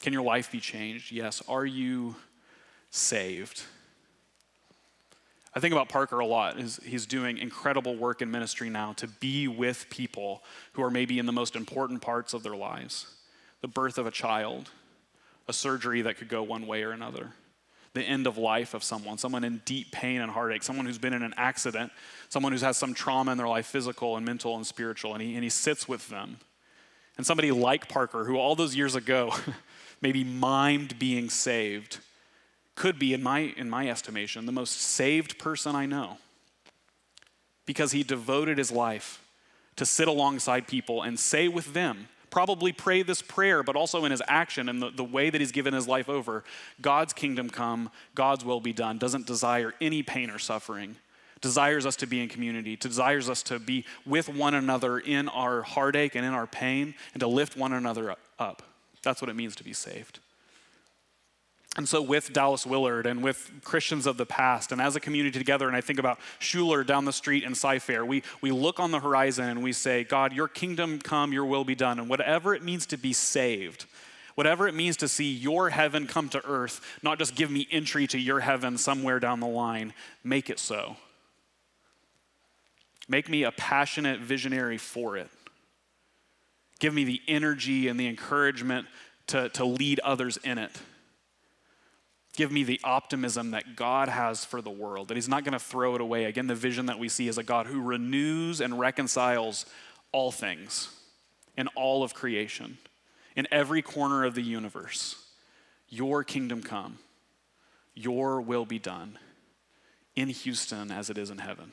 Can 0.00 0.12
your 0.12 0.22
life 0.22 0.50
be 0.50 0.60
changed? 0.60 1.12
Yes. 1.12 1.42
Are 1.48 1.66
you 1.66 2.16
saved? 2.90 3.62
I 5.54 5.60
think 5.60 5.72
about 5.72 5.88
Parker 5.88 6.20
a 6.20 6.26
lot. 6.26 6.58
He's 6.58 7.04
doing 7.04 7.36
incredible 7.36 7.96
work 7.96 8.22
in 8.22 8.30
ministry 8.30 8.70
now 8.70 8.92
to 8.94 9.08
be 9.08 9.48
with 9.48 9.86
people 9.90 10.42
who 10.72 10.82
are 10.82 10.90
maybe 10.90 11.18
in 11.18 11.26
the 11.26 11.32
most 11.32 11.56
important 11.56 12.00
parts 12.00 12.32
of 12.32 12.42
their 12.42 12.56
lives 12.56 13.06
the 13.60 13.66
birth 13.66 13.98
of 13.98 14.06
a 14.06 14.10
child, 14.12 14.70
a 15.48 15.52
surgery 15.52 16.02
that 16.02 16.16
could 16.16 16.28
go 16.28 16.42
one 16.42 16.66
way 16.66 16.82
or 16.82 16.92
another. 16.92 17.30
The 17.94 18.02
end 18.02 18.26
of 18.26 18.36
life 18.36 18.74
of 18.74 18.84
someone, 18.84 19.18
someone 19.18 19.44
in 19.44 19.62
deep 19.64 19.90
pain 19.90 20.20
and 20.20 20.30
heartache, 20.30 20.62
someone 20.62 20.86
who's 20.86 20.98
been 20.98 21.14
in 21.14 21.22
an 21.22 21.34
accident, 21.36 21.90
someone 22.28 22.52
who's 22.52 22.60
had 22.60 22.76
some 22.76 22.94
trauma 22.94 23.32
in 23.32 23.38
their 23.38 23.48
life, 23.48 23.66
physical 23.66 24.16
and 24.16 24.26
mental 24.26 24.56
and 24.56 24.66
spiritual, 24.66 25.14
and 25.14 25.22
he, 25.22 25.34
and 25.34 25.42
he 25.42 25.50
sits 25.50 25.88
with 25.88 26.08
them. 26.08 26.36
And 27.16 27.26
somebody 27.26 27.50
like 27.50 27.88
Parker, 27.88 28.24
who 28.24 28.36
all 28.36 28.54
those 28.54 28.76
years 28.76 28.94
ago 28.94 29.34
maybe 30.00 30.24
mimed 30.24 30.98
being 30.98 31.30
saved, 31.30 31.98
could 32.74 32.98
be, 32.98 33.12
in 33.12 33.22
my, 33.22 33.40
in 33.56 33.68
my 33.68 33.88
estimation, 33.88 34.46
the 34.46 34.52
most 34.52 34.80
saved 34.80 35.38
person 35.38 35.74
I 35.74 35.86
know 35.86 36.18
because 37.68 37.92
he 37.92 38.02
devoted 38.02 38.56
his 38.56 38.72
life 38.72 39.22
to 39.76 39.84
sit 39.84 40.08
alongside 40.08 40.66
people 40.66 41.02
and 41.02 41.20
say 41.20 41.48
with 41.48 41.74
them, 41.74 42.08
probably 42.30 42.72
pray 42.72 43.02
this 43.02 43.22
prayer, 43.22 43.62
but 43.62 43.76
also 43.76 44.04
in 44.04 44.10
his 44.10 44.22
action 44.28 44.68
and 44.68 44.80
the, 44.82 44.90
the 44.90 45.04
way 45.04 45.30
that 45.30 45.40
he's 45.40 45.52
given 45.52 45.74
his 45.74 45.88
life 45.88 46.08
over 46.08 46.44
God's 46.80 47.12
kingdom 47.12 47.50
come, 47.50 47.90
God's 48.14 48.44
will 48.44 48.60
be 48.60 48.72
done, 48.72 48.98
doesn't 48.98 49.26
desire 49.26 49.74
any 49.80 50.02
pain 50.02 50.30
or 50.30 50.38
suffering, 50.38 50.96
desires 51.40 51.86
us 51.86 51.96
to 51.96 52.06
be 52.06 52.20
in 52.20 52.28
community, 52.28 52.76
desires 52.76 53.28
us 53.28 53.42
to 53.44 53.58
be 53.58 53.84
with 54.06 54.28
one 54.28 54.54
another 54.54 54.98
in 54.98 55.28
our 55.28 55.62
heartache 55.62 56.14
and 56.14 56.24
in 56.24 56.32
our 56.32 56.46
pain, 56.46 56.94
and 57.14 57.20
to 57.20 57.26
lift 57.26 57.56
one 57.56 57.72
another 57.72 58.14
up. 58.38 58.62
That's 59.02 59.20
what 59.20 59.30
it 59.30 59.36
means 59.36 59.56
to 59.56 59.64
be 59.64 59.72
saved. 59.72 60.20
And 61.78 61.88
so, 61.88 62.02
with 62.02 62.32
Dallas 62.32 62.66
Willard 62.66 63.06
and 63.06 63.22
with 63.22 63.52
Christians 63.62 64.06
of 64.06 64.16
the 64.16 64.26
past, 64.26 64.72
and 64.72 64.80
as 64.80 64.96
a 64.96 65.00
community 65.00 65.38
together, 65.38 65.68
and 65.68 65.76
I 65.76 65.80
think 65.80 66.00
about 66.00 66.18
Schuler 66.40 66.82
down 66.82 67.04
the 67.04 67.12
street 67.12 67.44
in 67.44 67.54
Cy-Fair, 67.54 68.04
we, 68.04 68.24
we 68.40 68.50
look 68.50 68.80
on 68.80 68.90
the 68.90 68.98
horizon 68.98 69.48
and 69.48 69.62
we 69.62 69.72
say, 69.72 70.02
God, 70.02 70.32
your 70.32 70.48
kingdom 70.48 70.98
come, 70.98 71.32
your 71.32 71.44
will 71.44 71.62
be 71.62 71.76
done. 71.76 72.00
And 72.00 72.08
whatever 72.08 72.52
it 72.52 72.64
means 72.64 72.84
to 72.86 72.96
be 72.96 73.12
saved, 73.12 73.86
whatever 74.34 74.66
it 74.66 74.74
means 74.74 74.96
to 74.96 75.06
see 75.06 75.32
your 75.32 75.70
heaven 75.70 76.08
come 76.08 76.28
to 76.30 76.44
earth, 76.44 76.80
not 77.04 77.16
just 77.16 77.36
give 77.36 77.48
me 77.48 77.68
entry 77.70 78.08
to 78.08 78.18
your 78.18 78.40
heaven 78.40 78.76
somewhere 78.76 79.20
down 79.20 79.38
the 79.38 79.46
line, 79.46 79.94
make 80.24 80.50
it 80.50 80.58
so. 80.58 80.96
Make 83.08 83.28
me 83.28 83.44
a 83.44 83.52
passionate 83.52 84.18
visionary 84.18 84.78
for 84.78 85.16
it. 85.16 85.30
Give 86.80 86.92
me 86.92 87.04
the 87.04 87.22
energy 87.28 87.86
and 87.86 88.00
the 88.00 88.08
encouragement 88.08 88.88
to, 89.28 89.48
to 89.50 89.64
lead 89.64 90.00
others 90.00 90.38
in 90.38 90.58
it 90.58 90.72
give 92.38 92.52
me 92.52 92.62
the 92.62 92.80
optimism 92.84 93.50
that 93.50 93.74
God 93.74 94.08
has 94.08 94.44
for 94.44 94.62
the 94.62 94.70
world, 94.70 95.08
that 95.08 95.16
He's 95.16 95.28
not 95.28 95.42
going 95.42 95.54
to 95.54 95.58
throw 95.58 95.96
it 95.96 96.00
away. 96.00 96.24
Again, 96.24 96.46
the 96.46 96.54
vision 96.54 96.86
that 96.86 96.96
we 96.96 97.08
see 97.08 97.26
is 97.26 97.36
a 97.36 97.42
God 97.42 97.66
who 97.66 97.82
renews 97.82 98.60
and 98.60 98.78
reconciles 98.78 99.66
all 100.12 100.30
things 100.30 100.88
in 101.56 101.66
all 101.74 102.04
of 102.04 102.14
creation, 102.14 102.78
in 103.34 103.48
every 103.50 103.82
corner 103.82 104.24
of 104.24 104.36
the 104.36 104.42
universe. 104.42 105.16
Your 105.88 106.22
kingdom 106.22 106.62
come, 106.62 107.00
your 107.92 108.40
will 108.40 108.64
be 108.64 108.78
done 108.78 109.18
in 110.14 110.28
Houston 110.28 110.92
as 110.92 111.10
it 111.10 111.18
is 111.18 111.30
in 111.30 111.38
heaven. 111.38 111.72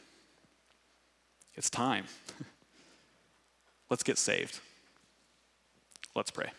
It's 1.53 1.69
time. 1.69 2.05
Let's 3.91 4.01
get 4.01 4.17
saved. 4.17 4.59
Let's 6.15 6.31
pray. 6.31 6.49